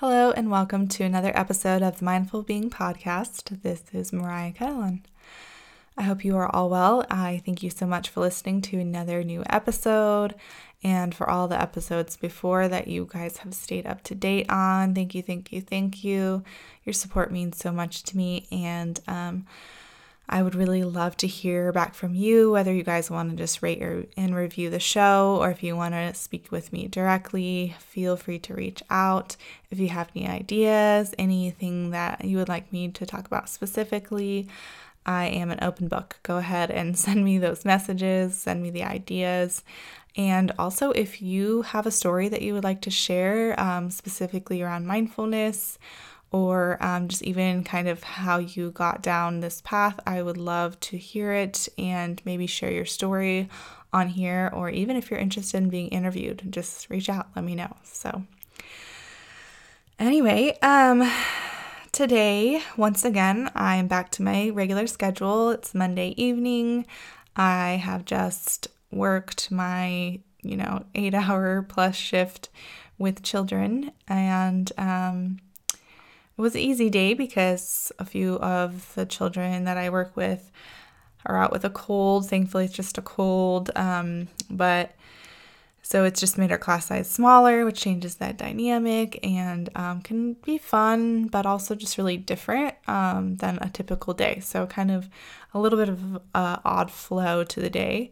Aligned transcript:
Hello, 0.00 0.30
and 0.30 0.50
welcome 0.50 0.88
to 0.88 1.04
another 1.04 1.32
episode 1.34 1.80
of 1.80 2.00
the 2.00 2.04
Mindful 2.04 2.42
Being 2.42 2.68
Podcast. 2.68 3.62
This 3.62 3.82
is 3.94 4.12
Mariah 4.12 4.52
Catalan. 4.52 5.06
I 5.96 6.02
hope 6.02 6.22
you 6.22 6.36
are 6.36 6.54
all 6.54 6.68
well. 6.68 7.06
I 7.08 7.40
thank 7.46 7.62
you 7.62 7.70
so 7.70 7.86
much 7.86 8.10
for 8.10 8.20
listening 8.20 8.60
to 8.60 8.78
another 8.78 9.24
new 9.24 9.42
episode 9.48 10.34
and 10.82 11.14
for 11.14 11.30
all 11.30 11.48
the 11.48 11.58
episodes 11.58 12.18
before 12.18 12.68
that 12.68 12.88
you 12.88 13.08
guys 13.10 13.38
have 13.38 13.54
stayed 13.54 13.86
up 13.86 14.02
to 14.02 14.14
date 14.14 14.50
on. 14.50 14.94
Thank 14.94 15.14
you, 15.14 15.22
thank 15.22 15.50
you, 15.50 15.62
thank 15.62 16.04
you. 16.04 16.44
Your 16.84 16.92
support 16.92 17.32
means 17.32 17.56
so 17.56 17.72
much 17.72 18.02
to 18.02 18.18
me, 18.18 18.46
and 18.52 19.00
um, 19.08 19.46
I 20.28 20.42
would 20.42 20.54
really 20.54 20.82
love 20.82 21.16
to 21.18 21.26
hear 21.26 21.72
back 21.72 21.94
from 21.94 22.14
you, 22.14 22.50
whether 22.50 22.72
you 22.72 22.82
guys 22.82 23.10
want 23.10 23.30
to 23.30 23.36
just 23.36 23.62
rate 23.62 23.82
or, 23.82 24.06
and 24.16 24.34
review 24.34 24.70
the 24.70 24.80
show 24.80 25.38
or 25.40 25.50
if 25.50 25.62
you 25.62 25.76
want 25.76 25.94
to 25.94 26.14
speak 26.14 26.50
with 26.50 26.72
me 26.72 26.88
directly. 26.88 27.76
Feel 27.78 28.16
free 28.16 28.40
to 28.40 28.54
reach 28.54 28.82
out. 28.90 29.36
If 29.70 29.78
you 29.78 29.88
have 29.90 30.10
any 30.16 30.26
ideas, 30.26 31.14
anything 31.18 31.90
that 31.90 32.24
you 32.24 32.38
would 32.38 32.48
like 32.48 32.72
me 32.72 32.88
to 32.88 33.06
talk 33.06 33.26
about 33.26 33.48
specifically, 33.48 34.48
I 35.04 35.26
am 35.26 35.52
an 35.52 35.60
open 35.62 35.86
book. 35.86 36.18
Go 36.24 36.38
ahead 36.38 36.72
and 36.72 36.98
send 36.98 37.24
me 37.24 37.38
those 37.38 37.64
messages, 37.64 38.36
send 38.36 38.62
me 38.62 38.70
the 38.70 38.84
ideas. 38.84 39.62
And 40.16 40.50
also, 40.58 40.90
if 40.92 41.20
you 41.20 41.62
have 41.62 41.86
a 41.86 41.90
story 41.90 42.28
that 42.30 42.42
you 42.42 42.54
would 42.54 42.64
like 42.64 42.80
to 42.82 42.90
share, 42.90 43.58
um, 43.60 43.90
specifically 43.90 44.62
around 44.62 44.86
mindfulness, 44.86 45.78
or 46.32 46.76
um, 46.82 47.08
just 47.08 47.22
even 47.22 47.62
kind 47.62 47.88
of 47.88 48.02
how 48.02 48.38
you 48.38 48.70
got 48.70 49.02
down 49.02 49.40
this 49.40 49.60
path, 49.60 49.98
I 50.06 50.22
would 50.22 50.36
love 50.36 50.78
to 50.80 50.98
hear 50.98 51.32
it 51.32 51.68
and 51.78 52.20
maybe 52.24 52.46
share 52.46 52.72
your 52.72 52.84
story 52.84 53.48
on 53.92 54.08
here. 54.08 54.50
Or 54.52 54.68
even 54.68 54.96
if 54.96 55.10
you're 55.10 55.20
interested 55.20 55.58
in 55.58 55.68
being 55.68 55.88
interviewed, 55.88 56.42
just 56.50 56.90
reach 56.90 57.08
out, 57.08 57.28
let 57.36 57.44
me 57.44 57.54
know. 57.54 57.76
So, 57.84 58.24
anyway, 59.98 60.58
um, 60.62 61.10
today, 61.92 62.62
once 62.76 63.04
again, 63.04 63.50
I'm 63.54 63.86
back 63.86 64.10
to 64.12 64.22
my 64.22 64.50
regular 64.50 64.86
schedule. 64.86 65.50
It's 65.50 65.74
Monday 65.74 66.08
evening. 66.16 66.86
I 67.36 67.80
have 67.82 68.04
just 68.04 68.68
worked 68.90 69.50
my, 69.52 70.20
you 70.42 70.56
know, 70.56 70.84
eight 70.94 71.14
hour 71.14 71.62
plus 71.62 71.94
shift 71.94 72.48
with 72.98 73.22
children 73.22 73.92
and, 74.08 74.72
um, 74.76 75.38
it 76.36 76.40
was 76.40 76.54
an 76.54 76.60
easy 76.60 76.90
day 76.90 77.14
because 77.14 77.92
a 77.98 78.04
few 78.04 78.34
of 78.36 78.94
the 78.94 79.06
children 79.06 79.64
that 79.64 79.76
I 79.76 79.90
work 79.90 80.16
with 80.16 80.50
are 81.24 81.36
out 81.36 81.52
with 81.52 81.64
a 81.64 81.70
cold. 81.70 82.28
Thankfully, 82.28 82.66
it's 82.66 82.74
just 82.74 82.98
a 82.98 83.02
cold. 83.02 83.70
Um, 83.74 84.28
but 84.50 84.94
so 85.82 86.04
it's 86.04 86.18
just 86.18 86.36
made 86.36 86.50
our 86.50 86.58
class 86.58 86.86
size 86.86 87.08
smaller, 87.08 87.64
which 87.64 87.80
changes 87.80 88.16
that 88.16 88.36
dynamic 88.36 89.24
and 89.24 89.68
um, 89.76 90.02
can 90.02 90.34
be 90.34 90.58
fun, 90.58 91.28
but 91.28 91.46
also 91.46 91.74
just 91.74 91.96
really 91.96 92.16
different 92.16 92.74
um, 92.88 93.36
than 93.36 93.58
a 93.62 93.70
typical 93.70 94.12
day. 94.12 94.40
So 94.40 94.66
kind 94.66 94.90
of 94.90 95.08
a 95.54 95.60
little 95.60 95.78
bit 95.78 95.88
of 95.88 96.16
uh, 96.34 96.58
odd 96.64 96.90
flow 96.90 97.44
to 97.44 97.60
the 97.60 97.70
day. 97.70 98.10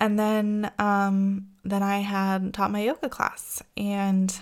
And 0.00 0.18
then 0.18 0.72
um, 0.78 1.48
then 1.64 1.82
I 1.82 1.98
had 1.98 2.54
taught 2.54 2.72
my 2.72 2.82
yoga 2.82 3.08
class, 3.08 3.62
and 3.76 4.36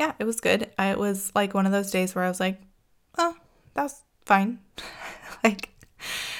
yeah, 0.00 0.14
it 0.18 0.24
was 0.24 0.40
good. 0.40 0.70
I, 0.78 0.92
it 0.92 0.98
was 0.98 1.30
like 1.34 1.52
one 1.52 1.66
of 1.66 1.72
those 1.72 1.90
days 1.90 2.14
where 2.14 2.24
I 2.24 2.28
was 2.28 2.40
like, 2.40 2.58
oh, 3.18 3.36
that's 3.74 4.02
fine. 4.24 4.58
like, 5.44 5.68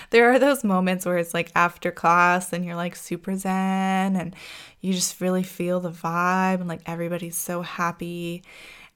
there 0.08 0.32
are 0.32 0.38
those 0.38 0.64
moments 0.64 1.04
where 1.04 1.18
it's 1.18 1.34
like 1.34 1.52
after 1.54 1.90
class 1.90 2.54
and 2.54 2.64
you're 2.64 2.74
like 2.74 2.96
super 2.96 3.36
zen 3.36 4.16
and 4.16 4.34
you 4.80 4.94
just 4.94 5.20
really 5.20 5.42
feel 5.42 5.78
the 5.78 5.90
vibe 5.90 6.60
and 6.60 6.68
like 6.68 6.80
everybody's 6.86 7.36
so 7.36 7.60
happy. 7.60 8.42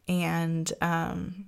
And 0.08 0.72
um, 0.80 1.44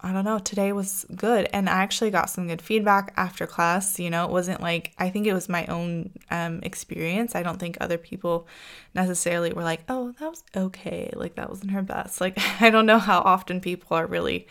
I 0.00 0.12
don't 0.12 0.24
know, 0.24 0.38
today 0.38 0.72
was 0.72 1.04
good. 1.16 1.48
And 1.52 1.68
I 1.68 1.82
actually 1.82 2.10
got 2.10 2.30
some 2.30 2.46
good 2.46 2.62
feedback 2.62 3.12
after 3.16 3.48
class. 3.48 3.98
You 3.98 4.10
know, 4.10 4.24
it 4.24 4.30
wasn't 4.30 4.60
like, 4.60 4.92
I 4.96 5.10
think 5.10 5.26
it 5.26 5.32
was 5.32 5.48
my 5.48 5.66
own 5.66 6.12
um, 6.30 6.60
experience. 6.62 7.34
I 7.34 7.42
don't 7.42 7.58
think 7.58 7.76
other 7.80 7.98
people 7.98 8.46
necessarily 8.94 9.52
were 9.52 9.64
like, 9.64 9.80
oh, 9.88 10.12
that 10.20 10.30
was 10.30 10.44
okay. 10.56 11.10
Like, 11.16 11.34
that 11.34 11.50
wasn't 11.50 11.72
her 11.72 11.82
best. 11.82 12.20
Like, 12.20 12.38
I 12.60 12.70
don't 12.70 12.86
know 12.86 13.00
how 13.00 13.20
often 13.20 13.60
people 13.60 13.96
are 13.96 14.06
really 14.06 14.46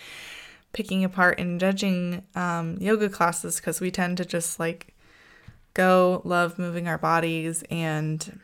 picking 0.74 1.06
apart 1.06 1.40
and 1.40 1.60
judging 1.60 2.24
um, 2.36 2.78
yoga 2.80 3.08
classes 3.08 3.56
because 3.56 3.80
we 3.80 3.90
tend 3.90 4.18
to 4.18 4.26
just 4.26 4.60
like 4.60 4.94
go 5.74 6.22
love 6.26 6.60
moving 6.60 6.90
our 6.90 6.98
bodies. 6.98 7.64
And 7.72 8.40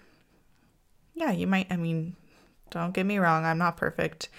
yeah, 1.15 1.31
you 1.31 1.47
might, 1.47 1.67
I 1.69 1.75
mean, 1.75 2.15
don't 2.71 2.93
get 2.93 3.05
me 3.05 3.17
wrong, 3.17 3.43
I'm 3.43 3.57
not 3.57 3.75
perfect. 3.75 4.29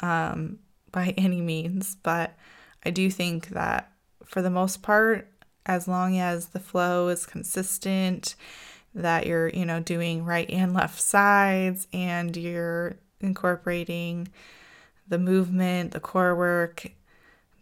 Um, 0.00 0.58
by 0.94 1.08
any 1.18 1.42
means, 1.42 1.96
but 2.02 2.34
I 2.86 2.90
do 2.90 3.10
think 3.10 3.48
that 3.48 3.92
for 4.24 4.40
the 4.40 4.50
most 4.50 4.82
part, 4.82 5.28
as 5.66 5.88
long 5.88 6.18
as 6.18 6.48
the 6.48 6.60
flow 6.60 7.08
is 7.08 7.26
consistent, 7.26 8.36
that 8.94 9.26
you're, 9.26 9.48
you 9.48 9.66
know, 9.66 9.80
doing 9.80 10.24
right 10.24 10.48
and 10.48 10.72
left 10.72 11.00
sides 11.00 11.88
and 11.92 12.36
you're 12.36 12.96
incorporating 13.20 14.28
the 15.08 15.18
movement, 15.18 15.90
the 15.90 16.00
core 16.00 16.36
work, 16.36 16.86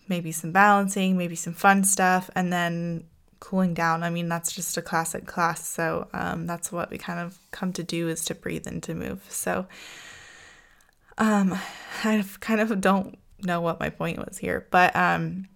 maybe 0.08 0.30
some 0.30 0.52
balancing, 0.52 1.16
maybe 1.16 1.34
some 1.34 1.54
fun 1.54 1.84
stuff, 1.84 2.30
and 2.34 2.52
then 2.52 3.04
cooling 3.40 3.72
down. 3.72 4.02
I 4.02 4.10
mean, 4.10 4.28
that's 4.28 4.52
just 4.52 4.76
a 4.76 4.82
classic 4.82 5.26
class. 5.26 5.66
So 5.66 6.08
um, 6.12 6.46
that's 6.46 6.70
what 6.70 6.90
we 6.90 6.98
kind 6.98 7.18
of 7.18 7.38
come 7.50 7.72
to 7.72 7.82
do 7.82 8.08
is 8.08 8.24
to 8.26 8.34
breathe 8.34 8.66
and 8.66 8.82
to 8.82 8.94
move. 8.94 9.24
So 9.28 9.66
um, 11.18 11.54
I 12.04 12.24
kind 12.40 12.60
of 12.60 12.80
don't 12.80 13.18
know 13.44 13.60
what 13.60 13.80
my 13.80 13.90
point 13.90 14.18
was 14.18 14.38
here. 14.38 14.66
But 14.70 14.94
um 14.96 15.48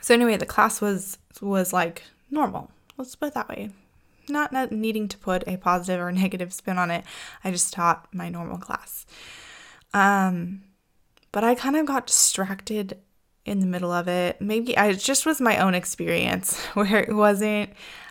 so 0.00 0.14
anyway, 0.14 0.36
the 0.36 0.46
class 0.46 0.80
was 0.80 1.18
was 1.40 1.72
like 1.72 2.02
normal. 2.30 2.70
Let's 2.96 3.14
put 3.14 3.28
it 3.28 3.34
that 3.34 3.48
way. 3.48 3.70
Not, 4.28 4.52
not 4.52 4.70
needing 4.70 5.08
to 5.08 5.18
put 5.18 5.46
a 5.46 5.56
positive 5.56 6.00
or 6.00 6.12
negative 6.12 6.52
spin 6.52 6.78
on 6.78 6.90
it. 6.90 7.04
I 7.42 7.50
just 7.50 7.72
taught 7.72 8.08
my 8.12 8.28
normal 8.28 8.58
class. 8.58 9.06
Um 9.94 10.62
but 11.30 11.44
I 11.44 11.54
kind 11.54 11.76
of 11.76 11.86
got 11.86 12.06
distracted 12.06 12.98
in 13.44 13.60
the 13.60 13.66
middle 13.66 13.90
of 13.90 14.06
it. 14.06 14.40
Maybe 14.40 14.76
I 14.76 14.92
just 14.92 15.24
was 15.24 15.40
my 15.40 15.56
own 15.58 15.74
experience 15.74 16.58
where 16.74 17.00
it 17.00 17.14
wasn't 17.14 17.70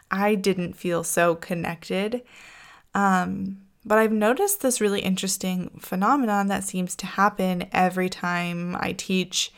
I 0.10 0.36
didn't 0.36 0.74
feel 0.74 1.04
so 1.04 1.36
connected. 1.36 2.22
Um 2.94 3.62
but 3.86 3.98
I've 3.98 4.12
noticed 4.12 4.62
this 4.62 4.82
really 4.82 5.02
interesting 5.02 5.80
phenomenon 5.80 6.48
that 6.48 6.64
seems 6.64 6.96
to 6.98 7.06
happen 7.06 7.68
every 7.72 8.10
time 8.10 8.76
I 8.80 8.94
teach 8.94 9.52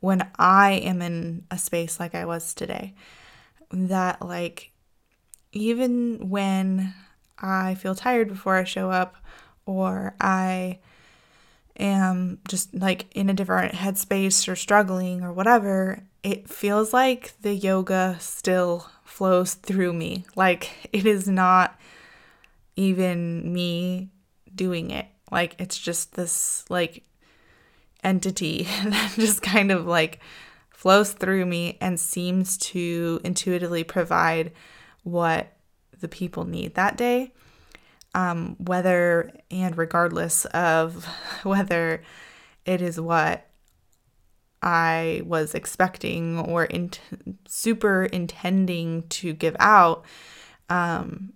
when 0.00 0.28
I 0.38 0.72
am 0.72 1.02
in 1.02 1.44
a 1.50 1.58
space 1.58 2.00
like 2.00 2.14
I 2.14 2.24
was 2.24 2.54
today. 2.54 2.94
That, 3.72 4.20
like, 4.24 4.72
even 5.52 6.30
when 6.30 6.94
I 7.38 7.74
feel 7.74 7.94
tired 7.94 8.28
before 8.28 8.56
I 8.56 8.64
show 8.64 8.90
up, 8.90 9.16
or 9.66 10.14
I 10.20 10.80
am 11.78 12.38
just 12.48 12.74
like 12.74 13.06
in 13.14 13.30
a 13.30 13.34
different 13.34 13.74
headspace 13.74 14.46
or 14.48 14.56
struggling 14.56 15.22
or 15.22 15.32
whatever, 15.32 16.00
it 16.22 16.48
feels 16.48 16.92
like 16.92 17.32
the 17.40 17.54
yoga 17.54 18.16
still 18.20 18.90
flows 19.04 19.54
through 19.54 19.92
me. 19.92 20.24
Like, 20.36 20.88
it 20.92 21.06
is 21.06 21.28
not 21.28 21.78
even 22.80 23.52
me 23.52 24.08
doing 24.54 24.90
it. 24.90 25.06
Like 25.30 25.54
it's 25.58 25.78
just 25.78 26.14
this 26.14 26.64
like 26.70 27.04
entity 28.02 28.62
that 28.84 29.12
just 29.16 29.42
kind 29.42 29.70
of 29.70 29.86
like 29.86 30.20
flows 30.70 31.12
through 31.12 31.44
me 31.44 31.76
and 31.82 32.00
seems 32.00 32.56
to 32.56 33.20
intuitively 33.22 33.84
provide 33.84 34.52
what 35.02 35.52
the 36.00 36.08
people 36.08 36.44
need 36.44 36.74
that 36.74 36.96
day. 36.96 37.34
Um, 38.14 38.56
whether 38.58 39.30
and 39.50 39.76
regardless 39.76 40.46
of 40.46 41.04
whether 41.42 42.02
it 42.64 42.80
is 42.80 42.98
what 42.98 43.46
I 44.62 45.22
was 45.26 45.54
expecting 45.54 46.38
or 46.38 46.64
in- 46.64 46.90
super 47.46 48.06
intending 48.06 49.06
to 49.10 49.34
give 49.34 49.56
out, 49.60 50.04
um, 50.70 51.34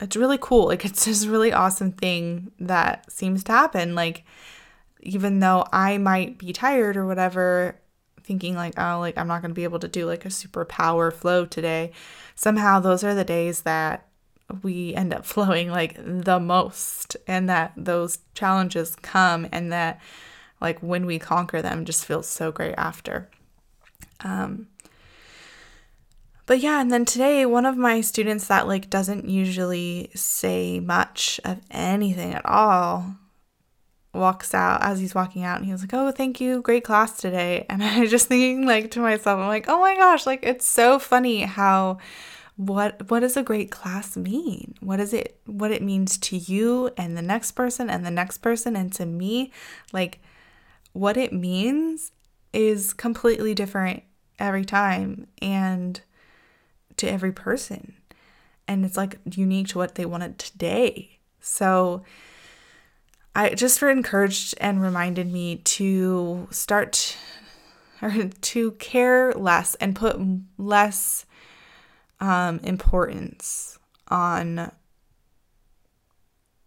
it's 0.00 0.16
really 0.16 0.38
cool. 0.40 0.66
Like 0.66 0.84
it's 0.84 1.04
this 1.04 1.26
really 1.26 1.52
awesome 1.52 1.92
thing 1.92 2.52
that 2.60 3.10
seems 3.10 3.42
to 3.44 3.52
happen. 3.52 3.94
Like 3.94 4.24
even 5.00 5.40
though 5.40 5.64
I 5.72 5.98
might 5.98 6.38
be 6.38 6.52
tired 6.52 6.96
or 6.96 7.06
whatever, 7.06 7.80
thinking 8.22 8.54
like, 8.54 8.74
oh, 8.78 8.98
like 8.98 9.16
I'm 9.16 9.28
not 9.28 9.42
gonna 9.42 9.54
be 9.54 9.64
able 9.64 9.78
to 9.78 9.88
do 9.88 10.06
like 10.06 10.24
a 10.24 10.30
super 10.30 10.64
power 10.64 11.10
flow 11.10 11.46
today. 11.46 11.92
Somehow 12.34 12.80
those 12.80 13.04
are 13.04 13.14
the 13.14 13.24
days 13.24 13.62
that 13.62 14.08
we 14.62 14.94
end 14.94 15.14
up 15.14 15.24
flowing 15.26 15.70
like 15.70 15.96
the 15.98 16.38
most 16.38 17.16
and 17.26 17.48
that 17.48 17.72
those 17.76 18.18
challenges 18.34 18.96
come 18.96 19.48
and 19.52 19.72
that 19.72 20.00
like 20.60 20.78
when 20.80 21.06
we 21.06 21.18
conquer 21.18 21.60
them 21.62 21.84
just 21.84 22.04
feels 22.04 22.28
so 22.28 22.52
great 22.52 22.74
after. 22.76 23.30
Um 24.20 24.68
but 26.46 26.60
yeah, 26.60 26.80
and 26.80 26.90
then 26.90 27.04
today 27.04 27.44
one 27.44 27.66
of 27.66 27.76
my 27.76 28.00
students 28.00 28.46
that 28.48 28.66
like 28.66 28.88
doesn't 28.88 29.28
usually 29.28 30.10
say 30.14 30.80
much 30.80 31.40
of 31.44 31.60
anything 31.70 32.34
at 32.34 32.46
all 32.46 33.16
walks 34.14 34.54
out 34.54 34.82
as 34.82 34.98
he's 34.98 35.14
walking 35.14 35.44
out 35.44 35.58
and 35.58 35.66
he 35.66 35.72
was 35.72 35.82
like, 35.82 35.92
"Oh, 35.92 36.10
thank 36.10 36.40
you. 36.40 36.62
Great 36.62 36.84
class 36.84 37.16
today." 37.16 37.66
And 37.70 37.82
I 37.82 38.06
just 38.06 38.28
thinking 38.28 38.66
like 38.66 38.90
to 38.92 39.00
myself, 39.00 39.38
I'm 39.38 39.48
like, 39.48 39.66
"Oh 39.68 39.80
my 39.80 39.94
gosh, 39.96 40.26
like 40.26 40.40
it's 40.44 40.66
so 40.66 40.98
funny 40.98 41.42
how 41.42 41.98
what 42.56 43.10
what 43.10 43.20
does 43.20 43.36
a 43.36 43.42
great 43.42 43.70
class 43.70 44.16
mean? 44.16 44.74
What 44.80 44.98
is 45.00 45.12
it 45.12 45.38
what 45.44 45.70
it 45.72 45.82
means 45.82 46.16
to 46.18 46.36
you 46.36 46.90
and 46.96 47.16
the 47.16 47.22
next 47.22 47.52
person 47.52 47.90
and 47.90 48.04
the 48.04 48.10
next 48.10 48.38
person 48.38 48.76
and 48.76 48.92
to 48.94 49.04
me? 49.04 49.52
Like 49.92 50.20
what 50.92 51.16
it 51.16 51.32
means 51.32 52.12
is 52.52 52.94
completely 52.94 53.54
different 53.54 54.02
every 54.38 54.64
time 54.64 55.26
and 55.42 56.00
to 56.98 57.10
every 57.10 57.32
person. 57.32 57.94
And 58.68 58.84
it's 58.84 58.96
like 58.96 59.18
unique 59.24 59.68
to 59.68 59.78
what 59.78 59.94
they 59.94 60.04
wanted 60.04 60.38
today. 60.38 61.18
So 61.40 62.02
I 63.34 63.54
just 63.54 63.80
were 63.80 63.90
encouraged 63.90 64.54
and 64.60 64.82
reminded 64.82 65.30
me 65.32 65.56
to 65.56 66.48
start 66.50 67.16
or 68.02 68.30
to 68.40 68.70
care 68.72 69.32
less 69.32 69.74
and 69.76 69.94
put 69.94 70.18
less 70.58 71.26
um, 72.20 72.58
importance 72.60 73.78
on 74.08 74.72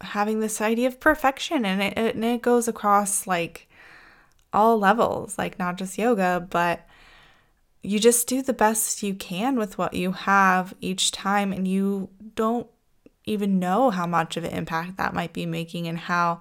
having 0.02 0.40
this 0.40 0.62
idea 0.62 0.88
of 0.88 1.00
perfection 1.00 1.66
and 1.66 1.81
it, 1.81 1.94
and 1.98 2.24
it 2.24 2.42
goes 2.42 2.68
across 2.68 3.28
like 3.28 3.68
all 4.54 4.80
levels 4.80 5.38
like 5.38 5.60
not 5.60 5.78
just 5.78 5.98
yoga 5.98 6.46
but 6.50 6.88
you 7.81 8.00
just 8.00 8.28
do 8.28 8.42
the 8.42 8.54
best 8.54 9.04
you 9.04 9.14
can 9.14 9.58
with 9.58 9.78
what 9.78 9.94
you 9.94 10.12
have 10.12 10.74
each 10.81 11.12
time 11.12 11.54
and 11.54 11.68
you 11.68 12.10
don't 12.36 12.68
even 13.26 13.60
know 13.60 13.90
how 13.90 14.06
much 14.06 14.38
of 14.38 14.44
an 14.44 14.52
impact 14.52 14.98
that 14.98 15.14
might 15.14 15.34
be 15.34 15.46
making 15.46 15.88
and 15.88 15.98
how 15.98 16.40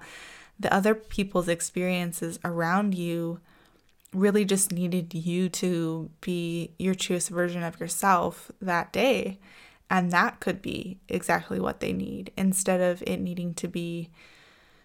the 0.59 0.73
other 0.73 0.93
people's 0.93 1.47
experiences 1.47 2.39
around 2.43 2.93
you 2.93 3.39
really 4.13 4.43
just 4.43 4.71
needed 4.71 5.13
you 5.13 5.49
to 5.49 6.09
be 6.19 6.73
your 6.79 6.95
truest 6.95 7.29
version 7.29 7.63
of 7.63 7.79
yourself 7.79 8.51
that 8.61 8.91
day. 8.91 9.39
And 9.89 10.11
that 10.11 10.39
could 10.39 10.61
be 10.61 10.99
exactly 11.07 11.59
what 11.59 11.79
they 11.79 11.93
need 11.93 12.31
instead 12.35 12.81
of 12.81 13.03
it 13.05 13.17
needing 13.17 13.53
to 13.55 13.67
be 13.67 14.09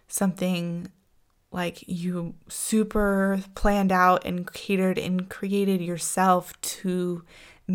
something 0.09 0.91
like 1.55 1.85
you 1.87 2.35
super 2.49 3.41
planned 3.55 3.93
out 3.93 4.27
and 4.27 4.53
catered 4.53 4.99
and 4.99 5.31
created 5.31 5.81
yourself 5.81 6.61
to 6.61 7.23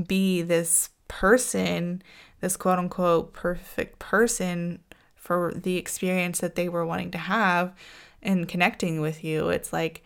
be 0.05 0.41
this 0.41 0.89
person, 1.07 2.03
this 2.41 2.57
quote 2.57 2.77
unquote 2.77 3.31
perfect 3.31 3.97
person 3.97 4.79
for 5.15 5.53
the 5.55 5.77
experience 5.77 6.39
that 6.39 6.55
they 6.55 6.67
were 6.67 6.85
wanting 6.85 7.09
to 7.11 7.17
have 7.17 7.73
and 8.21 8.49
connecting 8.49 8.99
with 8.99 9.23
you. 9.23 9.47
It's 9.47 9.71
like, 9.71 10.03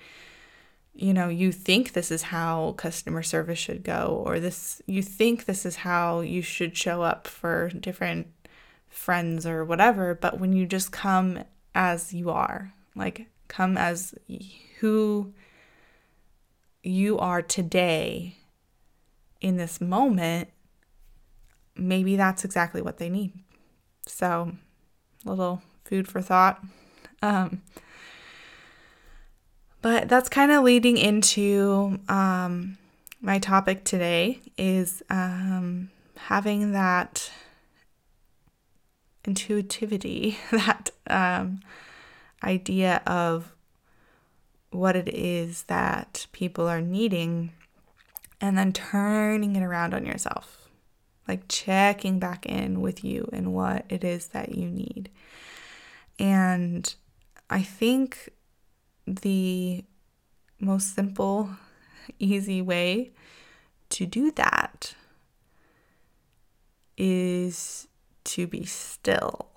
you 0.93 1.11
know, 1.11 1.27
you 1.27 1.51
think 1.51 1.93
this 1.93 2.11
is 2.11 2.21
how 2.21 2.75
customer 2.77 3.23
service 3.23 3.57
should 3.57 3.83
go, 3.83 4.21
or 4.23 4.39
this, 4.39 4.83
you 4.85 5.01
think 5.01 5.45
this 5.45 5.65
is 5.65 5.77
how 5.77 6.19
you 6.19 6.43
should 6.43 6.77
show 6.77 7.01
up 7.01 7.25
for 7.25 7.69
different 7.69 8.27
friends 8.87 9.47
or 9.47 9.65
whatever. 9.65 10.13
But 10.13 10.39
when 10.39 10.53
you 10.53 10.67
just 10.67 10.91
come 10.91 11.43
as 11.73 12.13
you 12.13 12.29
are, 12.29 12.71
like 12.95 13.25
come 13.47 13.77
as 13.77 14.13
who 14.79 15.33
you 16.83 17.17
are 17.19 17.41
today 17.41 18.37
in 19.41 19.57
this 19.57 19.79
moment, 19.79 20.49
maybe 21.75 22.15
that's 22.15 22.45
exactly 22.45 22.81
what 22.81 22.97
they 22.97 23.09
need. 23.09 23.33
So, 24.05 24.53
little 25.25 25.61
food 25.85 26.07
for 26.07 26.21
thought. 26.21 26.63
Um, 27.21 27.61
but 29.81 30.07
that's 30.07 30.29
kind 30.29 30.51
of 30.51 30.63
leading 30.63 30.97
into 30.97 31.99
um, 32.07 32.77
my 33.21 33.39
topic 33.39 33.83
today 33.83 34.39
is 34.57 35.03
um, 35.09 35.89
having 36.17 36.71
that 36.71 37.31
intuitivity, 39.25 40.37
that 40.51 40.91
um, 41.07 41.59
idea 42.43 43.01
of 43.07 43.55
what 44.71 44.95
it 44.95 45.07
is 45.07 45.63
that 45.63 46.27
people 46.31 46.67
are 46.67 46.81
needing, 46.81 47.51
and 48.41 48.57
then 48.57 48.73
turning 48.73 49.55
it 49.55 49.63
around 49.63 49.93
on 49.93 50.05
yourself, 50.05 50.67
like 51.27 51.47
checking 51.47 52.19
back 52.19 52.45
in 52.45 52.81
with 52.81 53.03
you 53.03 53.29
and 53.31 53.53
what 53.53 53.85
it 53.87 54.03
is 54.03 54.27
that 54.27 54.55
you 54.55 54.67
need. 54.69 55.09
And 56.19 56.93
I 57.49 57.61
think 57.61 58.29
the 59.05 59.83
most 60.59 60.95
simple, 60.95 61.49
easy 62.19 62.61
way 62.61 63.11
to 63.89 64.05
do 64.05 64.31
that 64.31 64.95
is 66.97 67.87
to 68.23 68.47
be 68.47 68.65
still. 68.65 69.52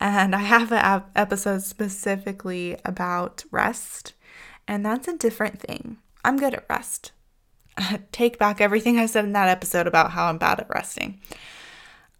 And 0.00 0.34
I 0.34 0.40
have 0.40 0.72
an 0.72 1.02
episode 1.16 1.62
specifically 1.62 2.76
about 2.84 3.44
rest, 3.50 4.14
and 4.68 4.86
that's 4.86 5.08
a 5.08 5.16
different 5.16 5.60
thing. 5.60 5.98
I'm 6.24 6.36
good 6.36 6.54
at 6.54 6.66
rest. 6.68 7.12
Take 8.12 8.38
back 8.38 8.60
everything 8.60 8.98
I 8.98 9.06
said 9.06 9.24
in 9.24 9.32
that 9.32 9.48
episode 9.48 9.86
about 9.86 10.12
how 10.12 10.26
I'm 10.26 10.38
bad 10.38 10.60
at 10.60 10.70
resting. 10.70 11.20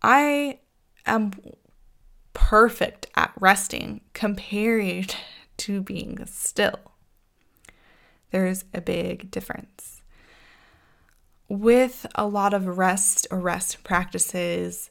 I 0.02 0.58
am 1.06 1.32
perfect 2.32 3.06
at 3.14 3.32
resting 3.38 4.00
compared 4.12 5.14
to 5.58 5.82
being 5.82 6.24
still. 6.26 6.78
There's 8.30 8.64
a 8.74 8.80
big 8.80 9.30
difference. 9.30 10.02
With 11.48 12.06
a 12.14 12.26
lot 12.26 12.52
of 12.52 12.78
rest 12.78 13.26
or 13.30 13.40
rest 13.40 13.82
practices, 13.82 14.90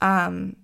um, 0.00 0.56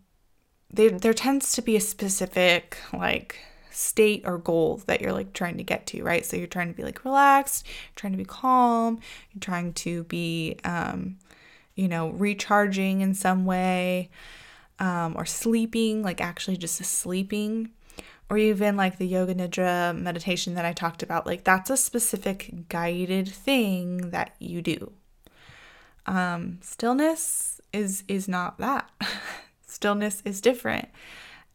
there 0.70 0.90
there 0.90 1.14
tends 1.14 1.52
to 1.52 1.62
be 1.62 1.76
a 1.76 1.80
specific 1.80 2.78
like 2.92 3.38
state 3.70 4.22
or 4.24 4.38
goal 4.38 4.80
that 4.86 5.00
you're 5.00 5.12
like 5.12 5.32
trying 5.34 5.58
to 5.58 5.62
get 5.62 5.86
to, 5.86 6.02
right? 6.02 6.24
So 6.24 6.36
you're 6.36 6.46
trying 6.46 6.68
to 6.68 6.76
be 6.76 6.82
like 6.82 7.04
relaxed, 7.04 7.66
trying 7.94 8.12
to 8.12 8.18
be 8.18 8.24
calm, 8.24 9.00
you're 9.32 9.40
trying 9.40 9.74
to 9.74 10.04
be, 10.04 10.56
um, 10.64 11.18
you 11.74 11.86
know, 11.86 12.08
recharging 12.10 13.02
in 13.02 13.12
some 13.12 13.44
way 13.44 14.08
um, 14.78 15.14
or 15.16 15.26
sleeping, 15.26 16.02
like 16.02 16.20
actually 16.20 16.56
just 16.56 16.76
sleeping, 16.84 17.70
or 18.30 18.38
even 18.38 18.76
like 18.76 18.98
the 18.98 19.06
yoga 19.06 19.34
nidra 19.34 19.96
meditation 19.96 20.54
that 20.54 20.64
I 20.64 20.72
talked 20.72 21.02
about, 21.02 21.26
like 21.26 21.44
that's 21.44 21.70
a 21.70 21.76
specific 21.76 22.68
guided 22.68 23.28
thing 23.28 24.10
that 24.10 24.34
you 24.38 24.62
do. 24.62 24.92
Um, 26.06 26.58
stillness 26.62 27.60
is 27.72 28.04
is 28.08 28.26
not 28.26 28.58
that. 28.58 28.90
stillness 29.76 30.22
is 30.24 30.40
different, 30.40 30.88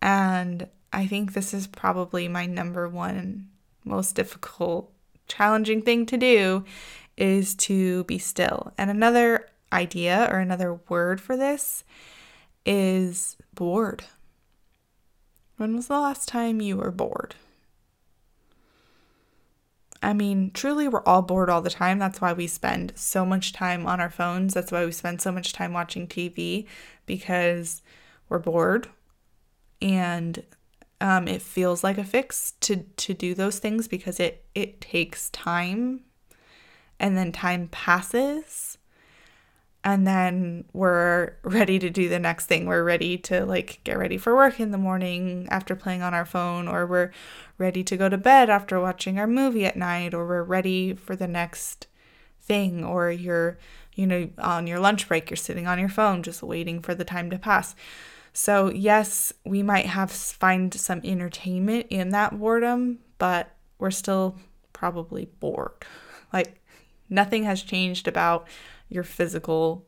and 0.01 0.67
I 0.93 1.07
think 1.07 1.33
this 1.33 1.53
is 1.53 1.67
probably 1.67 2.27
my 2.27 2.45
number 2.45 2.87
one 2.87 3.47
most 3.83 4.15
difficult, 4.15 4.91
challenging 5.27 5.81
thing 5.81 6.05
to 6.05 6.17
do 6.17 6.65
is 7.17 7.55
to 7.55 8.03
be 8.05 8.17
still. 8.17 8.73
And 8.77 8.89
another 8.89 9.47
idea 9.73 10.27
or 10.31 10.39
another 10.39 10.79
word 10.89 11.19
for 11.19 11.35
this 11.35 11.83
is 12.65 13.37
bored. 13.53 14.03
When 15.57 15.75
was 15.75 15.87
the 15.87 15.99
last 15.99 16.27
time 16.27 16.61
you 16.61 16.77
were 16.77 16.91
bored? 16.91 17.35
I 20.03 20.13
mean, 20.13 20.49
truly, 20.51 20.87
we're 20.87 21.03
all 21.03 21.21
bored 21.21 21.49
all 21.49 21.61
the 21.61 21.69
time. 21.69 21.99
That's 21.99 22.19
why 22.19 22.33
we 22.33 22.47
spend 22.47 22.93
so 22.95 23.23
much 23.23 23.53
time 23.53 23.85
on 23.85 24.01
our 24.01 24.09
phones. 24.09 24.55
That's 24.55 24.71
why 24.71 24.83
we 24.83 24.91
spend 24.91 25.21
so 25.21 25.31
much 25.31 25.53
time 25.53 25.73
watching 25.73 26.07
TV 26.07 26.65
because 27.05 27.83
we're 28.31 28.39
bored 28.39 28.87
and 29.81 30.43
um, 31.01 31.27
it 31.27 31.41
feels 31.41 31.83
like 31.83 31.97
a 31.97 32.03
fix 32.03 32.53
to, 32.61 32.77
to 32.77 33.13
do 33.13 33.33
those 33.33 33.59
things 33.59 33.89
because 33.89 34.21
it, 34.21 34.45
it 34.55 34.79
takes 34.79 35.29
time 35.31 36.05
and 36.97 37.17
then 37.17 37.33
time 37.33 37.67
passes 37.67 38.77
and 39.83 40.05
then 40.05 40.63
we're 40.73 41.33
ready 41.43 41.79
to 41.79 41.89
do 41.89 42.07
the 42.07 42.19
next 42.19 42.45
thing. 42.45 42.67
We're 42.67 42.83
ready 42.83 43.17
to 43.17 43.45
like 43.45 43.81
get 43.83 43.97
ready 43.97 44.17
for 44.17 44.35
work 44.35 44.59
in 44.59 44.71
the 44.71 44.77
morning 44.77 45.47
after 45.49 45.75
playing 45.75 46.03
on 46.03 46.13
our 46.13 46.25
phone, 46.25 46.67
or 46.67 46.85
we're 46.85 47.11
ready 47.57 47.83
to 47.85 47.97
go 47.97 48.07
to 48.07 48.17
bed 48.17 48.49
after 48.49 48.79
watching 48.79 49.17
our 49.17 49.27
movie 49.27 49.65
at 49.65 49.75
night, 49.75 50.13
or 50.13 50.27
we're 50.27 50.43
ready 50.43 50.93
for 50.93 51.15
the 51.15 51.27
next 51.27 51.87
thing, 52.39 52.85
or 52.85 53.09
you're, 53.09 53.57
you 53.95 54.05
know, 54.05 54.29
on 54.37 54.67
your 54.67 54.79
lunch 54.79 55.07
break, 55.07 55.31
you're 55.31 55.37
sitting 55.37 55.65
on 55.65 55.79
your 55.79 55.89
phone 55.89 56.21
just 56.21 56.43
waiting 56.43 56.79
for 56.79 56.93
the 56.93 57.03
time 57.03 57.31
to 57.31 57.39
pass. 57.39 57.75
So, 58.33 58.71
yes, 58.71 59.33
we 59.45 59.61
might 59.61 59.87
have 59.87 60.11
find 60.11 60.73
some 60.73 61.01
entertainment 61.03 61.87
in 61.89 62.09
that 62.09 62.37
boredom, 62.37 62.99
but 63.17 63.53
we're 63.77 63.91
still 63.91 64.37
probably 64.73 65.25
bored. 65.39 65.85
Like 66.31 66.61
nothing 67.09 67.43
has 67.43 67.61
changed 67.61 68.07
about 68.07 68.47
your 68.89 69.03
physical 69.03 69.85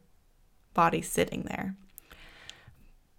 body 0.74 1.02
sitting 1.02 1.44
there. 1.44 1.76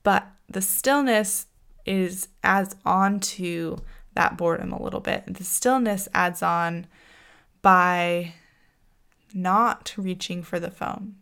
But 0.02 0.26
the 0.48 0.60
stillness 0.60 1.46
is 1.86 2.28
adds 2.42 2.76
on 2.84 3.20
to 3.20 3.78
that 4.14 4.36
boredom 4.36 4.72
a 4.72 4.82
little 4.82 5.00
bit. 5.00 5.24
The 5.26 5.44
stillness 5.44 6.08
adds 6.14 6.42
on 6.42 6.86
by 7.62 8.34
not 9.32 9.94
reaching 9.96 10.42
for 10.42 10.60
the 10.60 10.70
phone, 10.70 11.16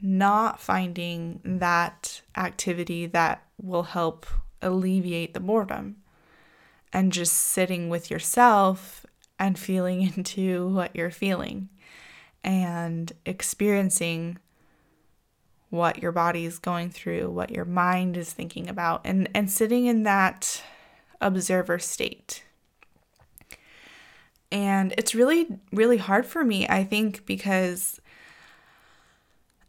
not 0.00 0.60
finding 0.60 1.40
that 1.44 2.22
activity 2.36 3.06
that 3.06 3.44
will 3.60 3.84
help 3.84 4.26
alleviate 4.62 5.34
the 5.34 5.40
boredom, 5.40 5.96
and 6.92 7.12
just 7.12 7.34
sitting 7.34 7.88
with 7.88 8.10
yourself 8.10 9.04
and 9.38 9.58
feeling 9.58 10.02
into 10.16 10.68
what 10.68 10.94
you're 10.94 11.10
feeling 11.10 11.68
and 12.44 13.12
experiencing 13.26 14.38
what 15.70 16.02
your 16.02 16.12
body 16.12 16.46
is 16.46 16.58
going 16.58 16.88
through, 16.90 17.28
what 17.28 17.50
your 17.50 17.64
mind 17.64 18.16
is 18.16 18.32
thinking 18.32 18.68
about, 18.68 19.02
and, 19.04 19.28
and 19.34 19.50
sitting 19.50 19.86
in 19.86 20.02
that 20.04 20.62
observer 21.20 21.78
state. 21.78 22.42
And 24.50 24.94
it's 24.96 25.14
really, 25.14 25.58
really 25.72 25.98
hard 25.98 26.24
for 26.24 26.42
me, 26.42 26.66
I 26.68 26.84
think, 26.84 27.26
because 27.26 28.00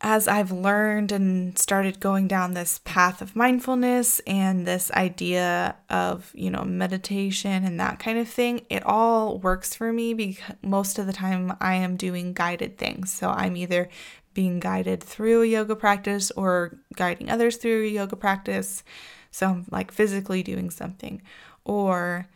as 0.01 0.27
I've 0.29 0.51
learned 0.51 1.11
and 1.11 1.57
started 1.59 1.99
going 1.99 2.27
down 2.27 2.53
this 2.53 2.79
path 2.85 3.21
of 3.21 3.35
mindfulness 3.35 4.19
and 4.25 4.65
this 4.65 4.89
idea 4.91 5.75
of, 5.89 6.31
you 6.33 6.49
know, 6.49 6.63
meditation 6.63 7.65
and 7.65 7.79
that 7.79 7.99
kind 7.99 8.17
of 8.17 8.27
thing, 8.27 8.65
it 8.69 8.85
all 8.85 9.39
works 9.39 9.75
for 9.75 9.91
me 9.91 10.13
because 10.13 10.55
most 10.61 10.99
of 10.99 11.05
the 11.05 11.13
time 11.13 11.53
I 11.59 11.75
am 11.75 11.97
doing 11.97 12.33
guided 12.33 12.77
things. 12.77 13.11
So 13.11 13.29
I'm 13.29 13.57
either 13.57 13.89
being 14.33 14.61
guided 14.61 15.03
through 15.03 15.41
a 15.41 15.47
yoga 15.47 15.75
practice 15.75 16.31
or 16.31 16.77
guiding 16.95 17.29
others 17.29 17.57
through 17.57 17.83
a 17.83 17.89
yoga 17.89 18.15
practice. 18.15 18.83
So 19.31 19.47
I'm 19.47 19.65
like 19.69 19.91
physically 19.91 20.43
doing 20.43 20.69
something. 20.69 21.21
Or 21.65 22.27